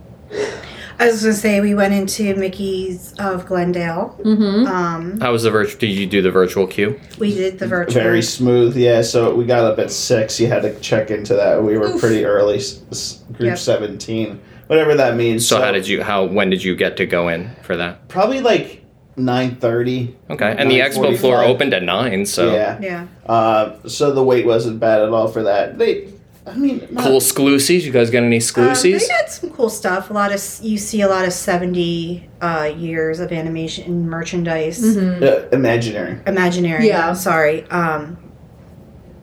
[0.99, 4.19] I was gonna say we went into Mickey's of Glendale.
[4.25, 4.67] Mm-hmm.
[4.67, 5.79] Um, How was the virtual?
[5.79, 6.99] Did you do the virtual queue?
[7.19, 7.95] we did the virtual.
[8.03, 8.77] very smooth.
[8.77, 9.03] Yeah.
[9.03, 10.41] So we got up at six.
[10.41, 11.63] You had to check into that.
[11.63, 12.01] We were Oof.
[12.01, 12.57] pretty early.
[12.57, 13.59] s- s- Group Yep.
[13.59, 15.47] seventeen, whatever that means.
[15.47, 16.03] So, how did you?
[16.03, 18.09] How when did you get to go in for that?
[18.09, 18.83] Probably like
[19.17, 20.17] nine thirty.
[20.31, 22.79] Okay, and the expo floor opened at nine, so Yeah.
[22.81, 23.07] Yeah.
[23.27, 25.77] Uh, so the wait wasn't bad at all for that.
[25.79, 26.09] They,
[26.47, 27.85] I mean, not- cool exclusives.
[27.85, 29.09] You guys got any Um, exclusives?
[29.09, 30.11] they had some cool stuff.
[30.11, 34.79] A lot of you see a lot of seventy uh, years of animation merchandise.
[34.81, 35.25] Mm-hmm.
[35.25, 36.21] uh, imaginary.
[36.27, 36.87] Imaginary.
[36.87, 37.13] Yeah.
[37.15, 37.65] Sorry.
[37.71, 38.19] Um,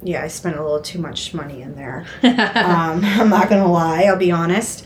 [0.03, 2.05] yeah, I spent a little too much money in there.
[2.23, 4.03] um, I'm not gonna lie.
[4.03, 4.85] I'll be honest.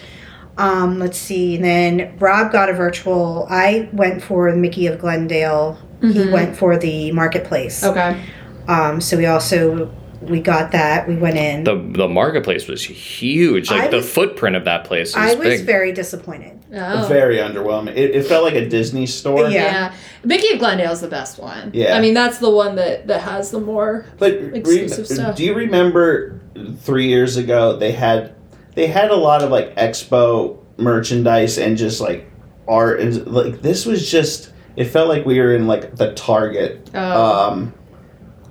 [0.60, 1.56] Um, let's see.
[1.56, 3.48] And then Rob got a virtual.
[3.50, 5.80] I went for Mickey of Glendale.
[6.02, 6.32] He Mhm.
[6.32, 7.84] went for the marketplace.
[7.84, 8.20] okay.
[8.68, 9.90] Um, so we also
[10.22, 11.08] we got that.
[11.08, 11.64] We went in.
[11.64, 13.70] the the marketplace was huge.
[13.72, 15.66] Like I the footprint of that place I was was big.
[15.66, 16.60] very disappointed.
[16.74, 17.06] Oh.
[17.08, 17.96] Very underwhelming.
[17.96, 19.44] It, it felt like a Disney store.
[19.50, 19.64] Yeah.
[19.64, 19.96] yeah.
[20.26, 21.72] Mickey of Glendale's the best one.
[21.74, 21.96] Yeah.
[21.96, 24.06] I mean, that's the one that, that has the more.
[24.18, 25.36] But Exclusive re- stuff.
[25.38, 26.42] do you remember
[26.80, 28.36] three years ago they had
[28.76, 32.30] they had a lot of like expo merchandise and just like
[32.68, 36.90] art and like this was just it felt like we were in like the Target
[36.94, 37.74] Oh, um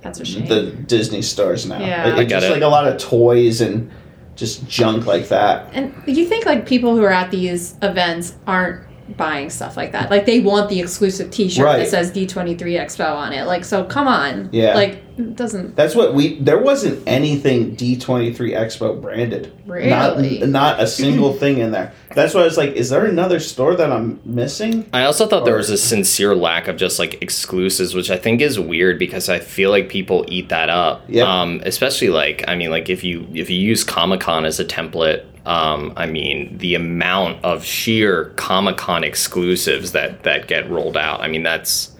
[0.07, 0.47] that's a mm-hmm.
[0.47, 0.47] shame.
[0.47, 1.79] the Disney stores now.
[1.79, 2.07] Yeah.
[2.07, 2.53] It- I it's get just it.
[2.53, 3.91] like a lot of toys and
[4.35, 5.69] just junk like that.
[5.73, 8.85] And you think like people who are at these events aren't
[9.17, 10.09] buying stuff like that.
[10.09, 11.77] Like they want the exclusive T-shirt Right.
[11.79, 13.45] that says D23 Expo on it.
[13.45, 14.49] Like so, come on.
[14.51, 14.75] Yeah.
[14.75, 16.39] Like it doesn't That's what we.
[16.39, 19.51] There wasn't anything D twenty three Expo branded.
[19.65, 19.89] really.
[19.89, 21.93] Not not a single thing in there.
[22.13, 24.87] That's why I was like, is there another store that I'm missing?
[24.93, 28.41] I also thought there was a sincere lack of just like exclusives, which I think
[28.41, 31.03] is weird because I feel like people eat that up.
[31.07, 31.27] Yep.
[31.27, 34.65] Um, especially like I mean, like if you if you use Comic Con as a
[34.65, 40.97] template, um, I mean the amount of sheer Comic Con exclusives that that get rolled
[40.97, 41.21] out.
[41.21, 41.91] I mean that's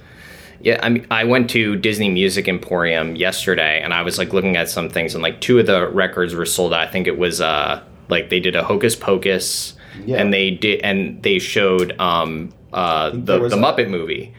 [0.62, 0.80] yeah.
[0.82, 4.70] I mean I went to Disney Music Emporium yesterday and I was like looking at
[4.70, 6.82] some things and like two of the records were sold out.
[6.82, 9.74] I think it was uh like they did a Hocus Pocus
[10.06, 10.18] Yeah.
[10.18, 14.34] and they did and they showed um uh the the a- Muppet movie.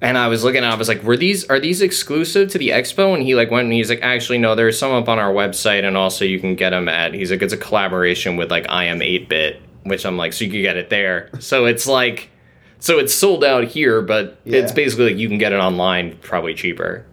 [0.00, 2.70] And I was looking, at I was like, "Were these are these exclusive to the
[2.70, 4.56] expo?" And he like went and he's like, "Actually, no.
[4.56, 7.40] There's some up on our website, and also you can get them at." He's like,
[7.40, 11.30] "It's a collaboration with like iam8bit," which I'm like, "So you can get it there."
[11.38, 12.30] So it's like,
[12.82, 16.52] so it's sold out here, but it's basically like you can get it online, probably
[16.52, 17.06] cheaper.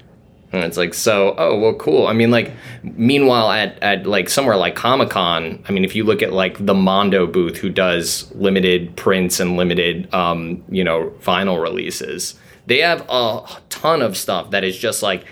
[0.52, 2.08] And it's like, so, oh, well, cool.
[2.08, 6.06] I mean, like, meanwhile, at, at like somewhere like Comic Con, I mean, if you
[6.06, 11.14] look at like the Mondo booth who does limited prints and limited, um, you know,
[11.22, 12.34] vinyl releases,
[12.66, 15.24] they have a ton of stuff that is just like,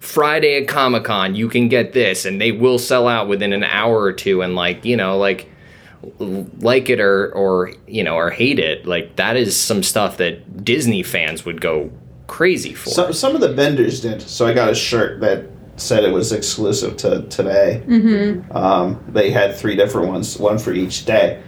[0.00, 3.64] Friday at Comic Con, you can get this, and they will sell out within an
[3.64, 4.42] hour or two.
[4.42, 5.50] And like, you know, like,
[6.18, 10.64] like it or or you know or hate it, like that is some stuff that
[10.64, 11.90] Disney fans would go
[12.26, 12.90] crazy for.
[12.90, 14.22] So, some of the vendors did.
[14.22, 15.46] So I got a shirt that
[15.76, 17.82] said it was exclusive to today.
[17.86, 18.56] Mm-hmm.
[18.56, 21.42] Um, they had three different ones, one for each day.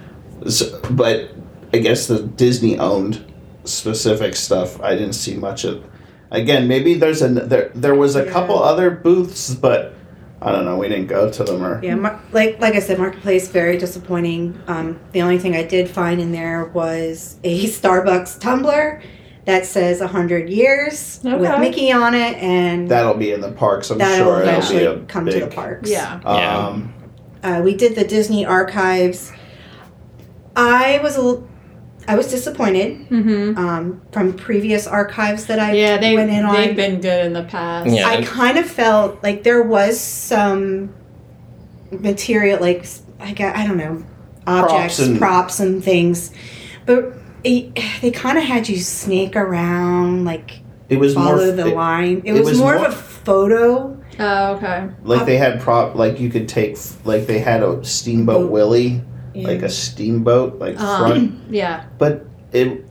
[0.49, 1.31] So, but
[1.73, 3.25] I guess the Disney owned
[3.65, 4.81] specific stuff.
[4.81, 5.85] I didn't see much of.
[6.33, 7.71] Again, maybe there's a there.
[7.75, 8.31] There was a Yeah.
[8.33, 9.95] couple other booths, but
[10.43, 10.77] I don't know.
[10.79, 11.83] We didn't go to them or.
[11.85, 14.59] Yeah, mar- like like I said, marketplace very disappointing.
[14.67, 19.03] Um, the only thing I did find in there was a Starbucks tumbler
[19.45, 23.91] that says hundred years with Mickey on it, and That'll be in the parks.
[23.91, 25.91] I'm that'll sure it'll be a come big, to the parks.
[25.91, 26.21] Yeah.
[26.25, 26.59] Yeah.
[26.69, 26.95] Um,
[27.43, 29.33] Uh, we did the Disney archives.
[30.57, 31.49] I was a l-
[32.09, 33.59] I was disappointed Mm-hmm.
[33.59, 36.55] um, from previous archives that I Yeah, they went in on.
[36.55, 37.91] they've been good in the past.
[37.91, 38.09] Yeah.
[38.09, 40.93] I kind of felt like there was some
[41.93, 42.87] material, like
[43.19, 44.05] I got, I don't know,
[44.47, 46.33] objects, Props props and- and, things,
[46.87, 47.13] but
[47.45, 51.37] it, they kind of had you snake around, like it was more.
[51.39, 52.23] the it- line.
[52.25, 53.97] It, it was, was more, more- of a photo.
[54.19, 54.89] Oh, okay.
[55.03, 55.95] like they had prop.
[55.95, 56.77] Like you could take.
[57.05, 58.51] Like they had a Steamboat Boat.
[58.51, 59.01] Willie,
[59.35, 61.25] like a steamboat, like Um, front.
[61.51, 61.85] Yeah.
[61.99, 62.87] But it.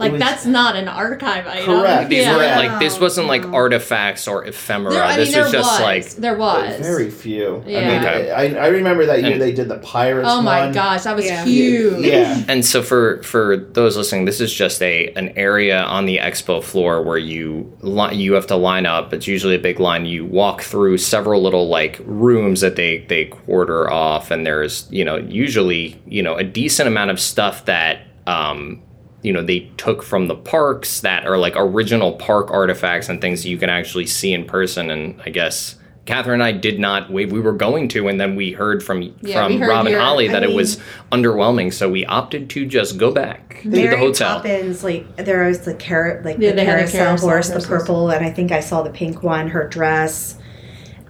[0.00, 1.64] Like was, that's not an archive item.
[1.66, 2.10] Correct.
[2.10, 2.36] These yeah.
[2.36, 4.92] weren't like this wasn't like artifacts or ephemera.
[4.92, 5.80] There, I mean, this there was just was.
[5.80, 6.80] like there was.
[6.80, 7.62] Very few.
[7.66, 7.78] Yeah.
[7.78, 8.30] I mean, Okay.
[8.30, 10.26] I, I remember that year And- they did the pirates.
[10.30, 10.72] oh my one.
[10.72, 11.44] gosh, that was Yeah.
[11.44, 12.04] huge.
[12.04, 12.42] Yeah.
[12.48, 16.62] And so for for those listening, this is just a an area on the expo
[16.62, 19.12] floor where you li- you have to line up.
[19.12, 20.06] It's usually a big line.
[20.06, 25.04] You walk through several little like rooms that they they quarter off, and there's you
[25.04, 28.80] know usually you know a decent amount of stuff that um
[29.22, 33.44] you know they took from the parks that are like original park artifacts and things
[33.46, 34.90] you can actually see in person.
[34.90, 35.76] And I guess.
[36.06, 37.12] Catherine and I did not.
[37.12, 39.94] We, we were going to, and then we heard from Yeah, from heard Rob and
[39.94, 40.80] Holly that I it mean- was
[41.12, 44.36] underwhelming, so we opted to just go back to the hotel.
[44.36, 47.48] Poppins, like there was the carrot, like Yeah, the they had the carousel, carousel horse,
[47.50, 50.36] the purple, and I think I saw the pink one, her dress.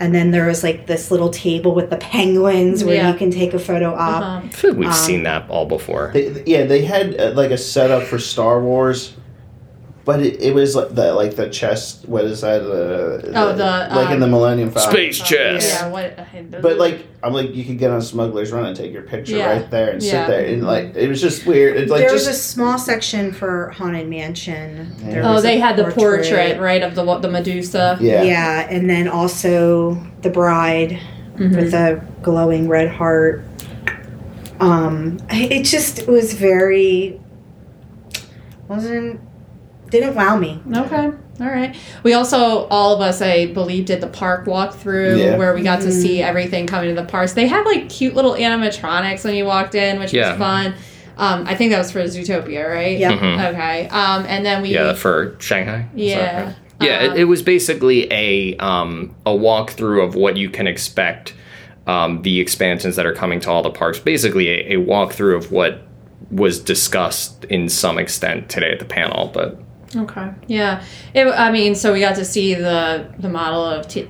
[0.00, 3.12] And then there was like this little table with the penguins where Yeah.
[3.12, 4.22] you can take a photo op.
[4.22, 4.40] Uh-huh.
[4.44, 6.10] I feel like we've Um, seen that all before.
[6.14, 9.12] They, yeah, they had uh, like a setup for Star Wars,
[10.10, 12.08] but it, it was like the like the chest.
[12.08, 12.62] What is that?
[12.62, 14.90] Uh, Oh, the, like in um, the Millennium Falcon.
[14.90, 15.68] Space chest.
[15.68, 15.88] Yeah.
[15.88, 16.18] What?
[16.60, 19.52] But like I'm like you could get on Smuggler's Run and take your picture Yeah.
[19.52, 20.10] right there and Yeah.
[20.10, 21.76] sit there and like it was just weird.
[21.76, 24.92] It's like there just was a small section for Haunted Mansion.
[25.06, 25.30] Yeah.
[25.32, 27.96] Oh, they had the portrait, right of the the Medusa.
[28.00, 28.24] yeah.
[28.24, 28.66] Yeah.
[28.68, 30.98] and then also the bride
[31.36, 31.54] Mhm.
[31.54, 33.44] with the glowing red heart.
[34.58, 37.20] Um, it just was very
[38.66, 39.20] wasn't
[39.90, 40.60] didn't wow me.
[40.74, 41.10] Okay.
[41.40, 41.74] All right.
[42.02, 45.36] We also, all of us, I believe, did the park walkthrough Yeah.
[45.36, 45.92] where we got to Mhm.
[46.02, 47.32] see everything coming to the parks.
[47.32, 50.30] They had like cute little animatronics when you walked in, which Yeah.
[50.30, 50.74] was fun.
[51.18, 52.98] Um, I think that was for Zootopia, right?
[52.98, 53.12] Yep.
[53.20, 53.48] Mhm.
[53.54, 53.88] Okay.
[53.88, 54.68] Um, and then we.
[54.70, 55.86] Yeah, for Shanghai.
[55.94, 56.44] Yeah.
[56.46, 56.54] right?
[56.80, 61.34] Yeah, Um, it, it was basically a um, a walkthrough of what you can expect.
[61.86, 65.50] Um, the expansions that are coming to all the parks, basically a, a walkthrough of
[65.50, 65.82] what
[66.30, 69.30] was discussed in some extent today at the panel.
[69.34, 69.58] But
[69.94, 70.30] Okay.
[70.46, 70.82] Yeah.
[71.14, 74.08] It, I mean, so we got to see the the model of Ti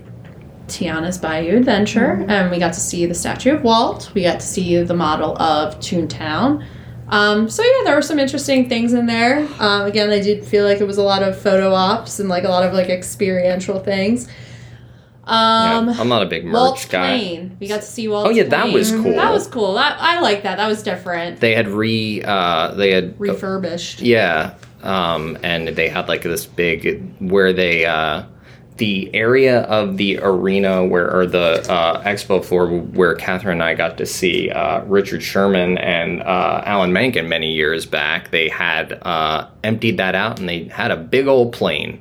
[0.68, 4.12] Tiana's Bayou Adventure, and we got to see the statue of Walt.
[4.14, 6.64] We got to see the model of Toontown.
[7.08, 9.40] Um, so yeah, there were some interesting things in there.
[9.58, 12.44] Um, again, I did feel like it was a lot of photo ops and like
[12.44, 14.28] a lot of like experiential things.
[15.24, 17.18] Um, yeah, I'm not a big merch Walt's guy.
[17.18, 17.56] plane.
[17.60, 18.74] We got to see Walt's Oh yeah, that plane.
[18.74, 19.12] was cool.
[19.14, 19.74] That was cool.
[19.74, 20.56] That, I like that.
[20.56, 21.40] That was different.
[21.40, 24.00] They had re uh, they had Refurbished.
[24.02, 28.24] Yeah, um, and they had like this big where they uh,
[28.76, 33.74] the area of the arena where or the uh, expo floor where Catherine and I
[33.74, 38.30] got to see uh, Richard Sherman and uh, Alan Menken many years back.
[38.30, 42.00] They had uh, emptied that out and they had a big old plane.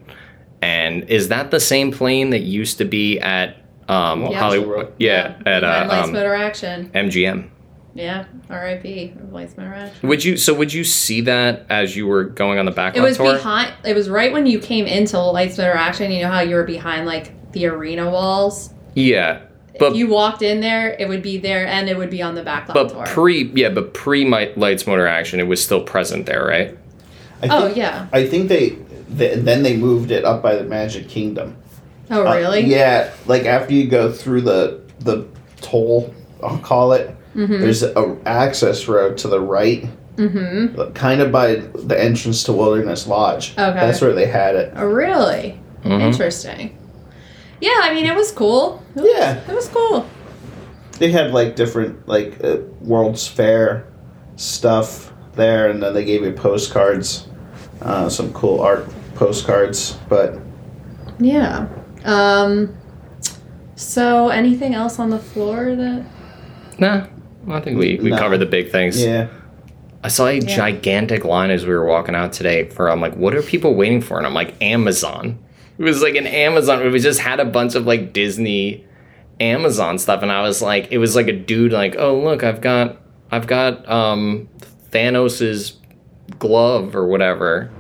[0.62, 3.58] And is that the same plane that used to be at
[3.90, 4.40] um, Yeah.
[4.40, 4.94] Hollywood?
[5.00, 6.90] Yeah, at uh, Lights um, Motor Action.
[6.92, 7.50] MGM.
[7.96, 8.26] Yeah.
[8.50, 9.14] R.I.P.
[9.32, 10.08] Lights Motor Action.
[10.10, 10.38] Would you?
[10.38, 13.34] So would you see that as you were going on the back It was tour?
[13.34, 13.74] behind.
[13.84, 16.12] It was right when you came into Lights Motor Action.
[16.12, 18.72] You know how you were behind like the arena walls.
[18.96, 19.42] Yeah,
[19.80, 22.36] but if you walked in there, it would be there, and it would be on
[22.36, 23.06] the back lot but tour.
[23.06, 26.78] pre yeah, but pre my lights motor action, it was still present there, right?
[27.42, 28.08] I oh think, yeah.
[28.12, 28.70] I think they,
[29.10, 31.56] they then they moved it up by the Magic Kingdom.
[32.12, 32.62] Oh, Uh, really?
[32.66, 35.26] yeah, like after you go through the the
[35.62, 36.14] toll,
[36.44, 37.16] I'll call it.
[37.40, 37.60] Mm-hmm.
[37.62, 39.88] There's a access road to the right,
[40.18, 40.92] Mm-hmm.
[40.92, 43.52] kind of by the entrance to Wilderness Lodge.
[43.58, 43.74] Okay.
[43.80, 44.74] that's where they had it.
[44.76, 45.58] Oh, really?
[45.86, 46.02] Mhm.
[46.02, 46.78] Interesting.
[47.62, 48.84] Yeah, I mean, it was cool.
[48.98, 49.40] It was, Yeah.
[49.50, 50.06] It was cool.
[50.98, 53.88] They had like different like uh, World's Fair
[54.36, 57.28] stuff there, and then they gave you postcards,
[57.82, 58.86] uh, some cool art
[59.16, 59.98] postcards.
[60.10, 60.38] But
[61.20, 61.68] Yeah.
[62.04, 62.76] Um.
[63.76, 66.06] So, anything else on the floor that?
[66.78, 67.06] Nah,
[67.50, 68.18] I think we, we No.
[68.18, 69.04] covered the big things.
[69.04, 69.28] yeah,
[70.04, 70.40] I saw a Yeah.
[70.56, 74.02] gigantic line as we were walking out today for I'm like, what are people waiting
[74.02, 74.18] for?
[74.18, 75.38] And I'm like, Amazon.
[75.78, 76.92] It was like an Amazon.
[76.92, 78.86] We just had a bunch of like Disney
[79.40, 82.60] Amazon stuff, and I was like, it was like a dude like, oh look, I've
[82.62, 82.98] got
[83.32, 84.48] I've got um
[84.92, 85.78] Thanos's
[86.38, 87.72] glove or whatever.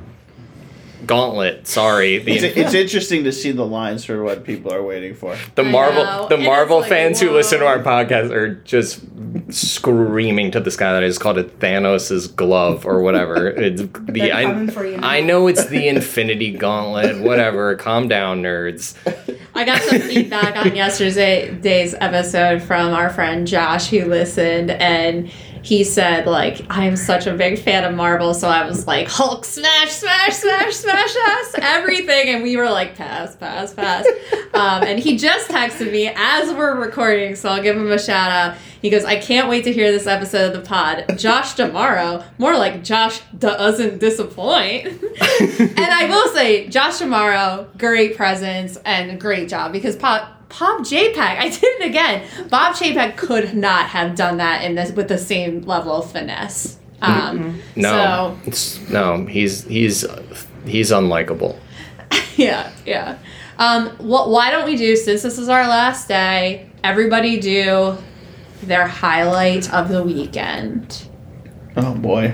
[1.06, 2.18] Gauntlet, sorry.
[2.20, 5.38] The, it's, it's interesting to see the lines for what people are waiting for.
[5.56, 8.56] the I Marvel know, the and Marvel like, fans who listen to our podcast are
[8.56, 9.02] just
[9.50, 13.50] screaming to the sky that it's called a Thanos's glove or whatever.
[13.70, 15.08] It's the I, coming for you now.
[15.08, 17.20] I know it's the Infinity Gauntlet.
[17.20, 17.76] Whatever.
[17.78, 18.96] Calm down, nerds.
[19.54, 25.30] I got some feedback on yesterday's episode from our friend Josh who listened and
[25.64, 29.46] he said like I'm such a big fan of Marvel so I was like Hulk
[29.46, 32.30] smash smash smash smash us everything.
[32.30, 34.06] And we were like pass pass pass.
[34.54, 38.32] Um, and he just texted me as we're recording so I'll give him a shout
[38.32, 38.58] out.
[38.82, 41.18] He goes I can't wait to hear this episode of the pod.
[41.18, 44.88] Josh D'Amaro more like Josh doesn't disappoint.
[45.40, 51.18] And I will say, Josh D'Amaro, great presence and great job because Pop Bob JPEG,
[51.18, 52.24] I did it again.
[52.50, 56.78] Bob JPEG could not have done that in this with the same level of finesse.
[57.02, 58.38] Um, No.
[58.46, 60.06] It's, no, he's he's
[60.66, 61.58] he's unlikable.
[62.36, 63.18] Yeah, yeah.
[63.58, 66.70] Um, wh- why don't we do since this is our last day?
[66.86, 67.98] Everybody do
[68.64, 71.04] their highlight of the weekend.
[71.76, 72.34] Oh boy,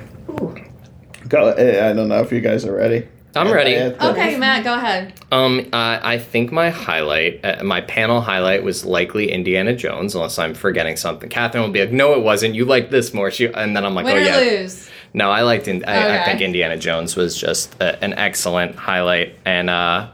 [1.27, 1.49] go!
[1.53, 3.07] I don't know if you guys are ready.
[3.35, 3.75] I'm ready.
[3.75, 5.13] I have to- Okay, Matt, go ahead.
[5.31, 10.39] Um, I I think my highlight, uh, my panel highlight was likely Indiana Jones, unless
[10.39, 11.29] I'm forgetting something.
[11.29, 12.55] Catherine will be like, "No, it wasn't.
[12.55, 14.89] You liked this more." She, and then I'm like, Win "Oh or yeah." lose.
[15.13, 15.67] No, I liked.
[15.67, 20.07] In, I, I think Indiana Jones was just a, an excellent highlight, and uh,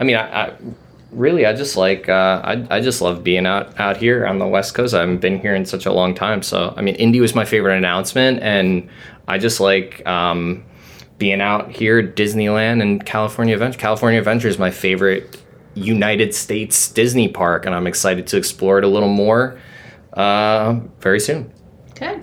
[0.00, 0.52] I mean, I, I
[1.12, 4.46] really, I just like, uh, I, I just love being out out here on the
[4.46, 4.94] West Coast.
[4.94, 7.44] I haven't been here in such a long time, so I mean, Indy was my
[7.44, 8.88] favorite announcement, and
[9.28, 10.64] I just like um,
[11.18, 13.78] being out here at Disneyland and California Adventure.
[13.78, 15.42] California Adventure is my favorite
[15.74, 19.58] United States Disney park, and I'm excited to explore it a little more
[20.14, 21.52] uh, very soon.
[21.90, 22.20] Okay.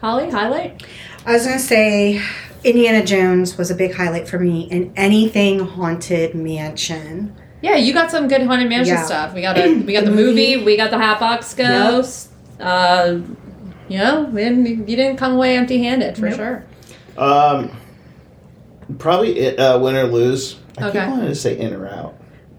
[0.00, 0.82] Holly, highlight?
[1.26, 2.20] I was gonna say
[2.64, 7.34] Indiana Jones was a big highlight for me, and anything haunted mansion.
[7.62, 9.04] Yeah, you got some good haunted mansion Yeah.
[9.06, 9.32] stuff.
[9.34, 10.64] We got a we got the The movie, movie.
[10.64, 12.30] we got the Hatbox Ghost.
[12.60, 13.20] Uh,
[13.88, 16.36] you know, we didn't, you didn't come away empty handed for Nope.
[16.36, 16.64] sure.
[17.18, 17.70] Um,
[18.98, 20.56] probably it, uh, win or lose.
[20.78, 21.00] I Okay.
[21.00, 22.14] keep wanting to say in or out.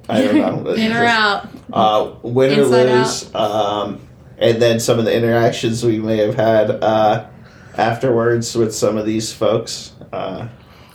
[0.07, 0.71] I don't know.
[0.75, 1.47] In or out.
[1.73, 3.33] Uh, win or lose.
[3.35, 3.99] Um,
[4.37, 7.25] and then some of the interactions we may have had uh,
[7.77, 9.93] afterwards with some of these folks.
[10.13, 10.47] Uh,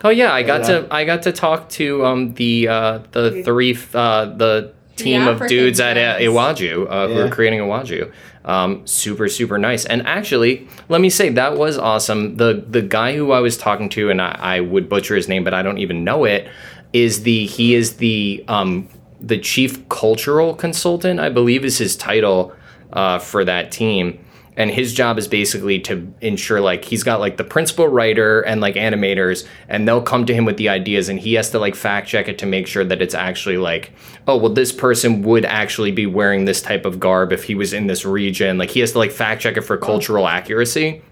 [0.03, 0.81] Oh yeah, I got Yeah.
[0.81, 5.35] to I got to talk to um the uh the three uh the team of
[5.37, 6.23] African dudes at uh, guys.
[6.27, 7.31] Iwaju uh, who are Yeah.
[7.31, 8.11] creating Iwaju.
[8.45, 9.85] Um, super super nice.
[9.85, 12.37] And actually, let me say that was awesome.
[12.37, 15.45] The the guy who I was talking to, and I, I would butcher his name,
[15.45, 16.49] but I don't even know it.
[16.93, 18.89] Is the he is the um
[19.21, 22.55] the chief cultural consultant, I believe, is his title
[22.93, 24.19] uh, for that team
[24.57, 28.61] and his job is basically to ensure like he's got like the principal writer and
[28.61, 31.75] like animators and they'll come to him with the ideas and he has to like
[31.75, 33.93] fact check it to make sure that it's actually like
[34.27, 37.73] oh well this person would actually be wearing this type of garb if he was
[37.73, 41.03] in this region like he has to like fact check it for cultural accuracy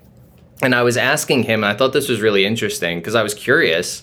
[0.61, 4.03] and I was asking him, I thought this was really interesting because I was curious.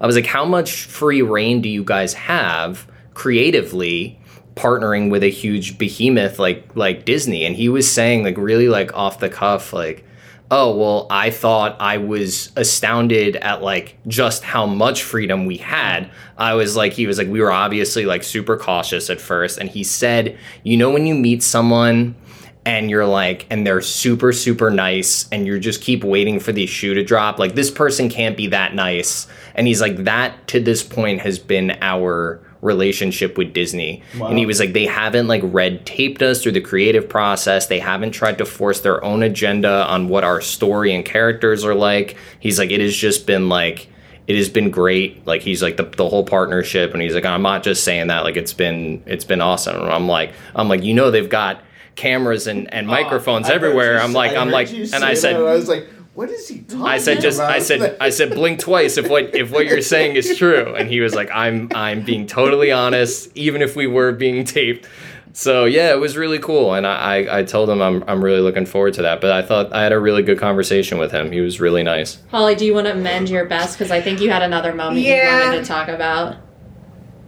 [0.00, 4.20] I was like, how much free reign do you guys have creatively
[4.56, 7.44] partnering with a huge behemoth like like Disney?
[7.44, 10.04] And he was saying like really like off the cuff, like,
[10.50, 16.10] oh well, I thought I was astounded at like just how much freedom we had.
[16.38, 19.58] I was like, he was like, we were obviously like super cautious at first.
[19.58, 22.16] And he said, you know, when you meet someone
[22.66, 26.66] and you're like and they're super super nice and you just keep waiting for the
[26.66, 30.60] shoe to drop like this person can't be that nice and he's like that to
[30.60, 35.42] this point has been our relationship with Disney and he was like they haven't like
[35.44, 39.86] red taped us through the creative process they haven't tried to force their own agenda
[39.86, 43.88] on what our story and characters are like he's like it has just been like
[44.26, 45.24] it has been great.
[45.24, 48.24] Like he's like the, the whole partnership, and he's like, I'm not just saying that.
[48.24, 49.76] Like it's been it's been awesome.
[49.76, 51.62] And I'm like I'm like you know they've got
[51.94, 54.00] cameras and, and microphones Oh, everywhere.
[54.00, 55.86] I'm like I'm like and I said and I was like,
[56.16, 59.34] what is he talking I said just I said I said blink twice if what
[59.34, 60.74] if what you're saying is true.
[60.74, 64.88] And he was like, I'm I'm being totally honest, even if we were being taped.
[65.34, 68.40] So yeah, it was really cool, and I, I, I told him I'm I'm really
[68.40, 69.20] looking forward to that.
[69.20, 71.30] But I thought I had a really good conversation with him.
[71.30, 72.18] He was really nice.
[72.30, 73.76] Holly, do you want to amend your best?
[73.76, 76.36] Because I think you had another moment you wanted to talk about.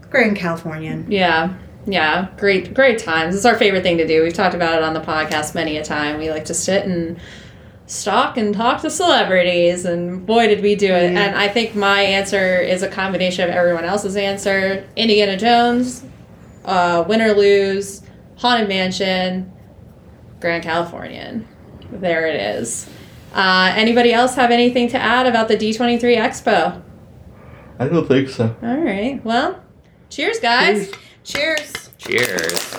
[0.09, 1.12] Grand Californian.
[1.12, 1.55] Yeah.
[1.84, 2.28] Yeah.
[2.39, 3.36] Great great times.
[3.36, 4.22] It's our favorite thing to do.
[4.22, 6.18] We've talked about it on the podcast many a time.
[6.18, 7.20] We like to sit and
[7.89, 11.12] stalk and talk to celebrities and boy did we do it.
[11.12, 11.20] Yeah.
[11.20, 14.86] And I think my answer is a combination of everyone else's answer.
[14.95, 16.05] Indiana Jones,
[16.64, 18.03] uh, Win or Lose,
[18.36, 19.51] Haunted Mansion,
[20.39, 21.49] Grand Californian.
[21.91, 22.89] There it is.
[23.32, 26.82] Uh, anybody else have anything to add about the D23 Expo?
[27.78, 28.55] I don't think so.
[28.62, 29.24] All right.
[29.24, 29.62] Well,
[30.11, 30.93] cheers, guys.
[31.24, 31.91] Cheers.
[31.99, 32.76] Cheers.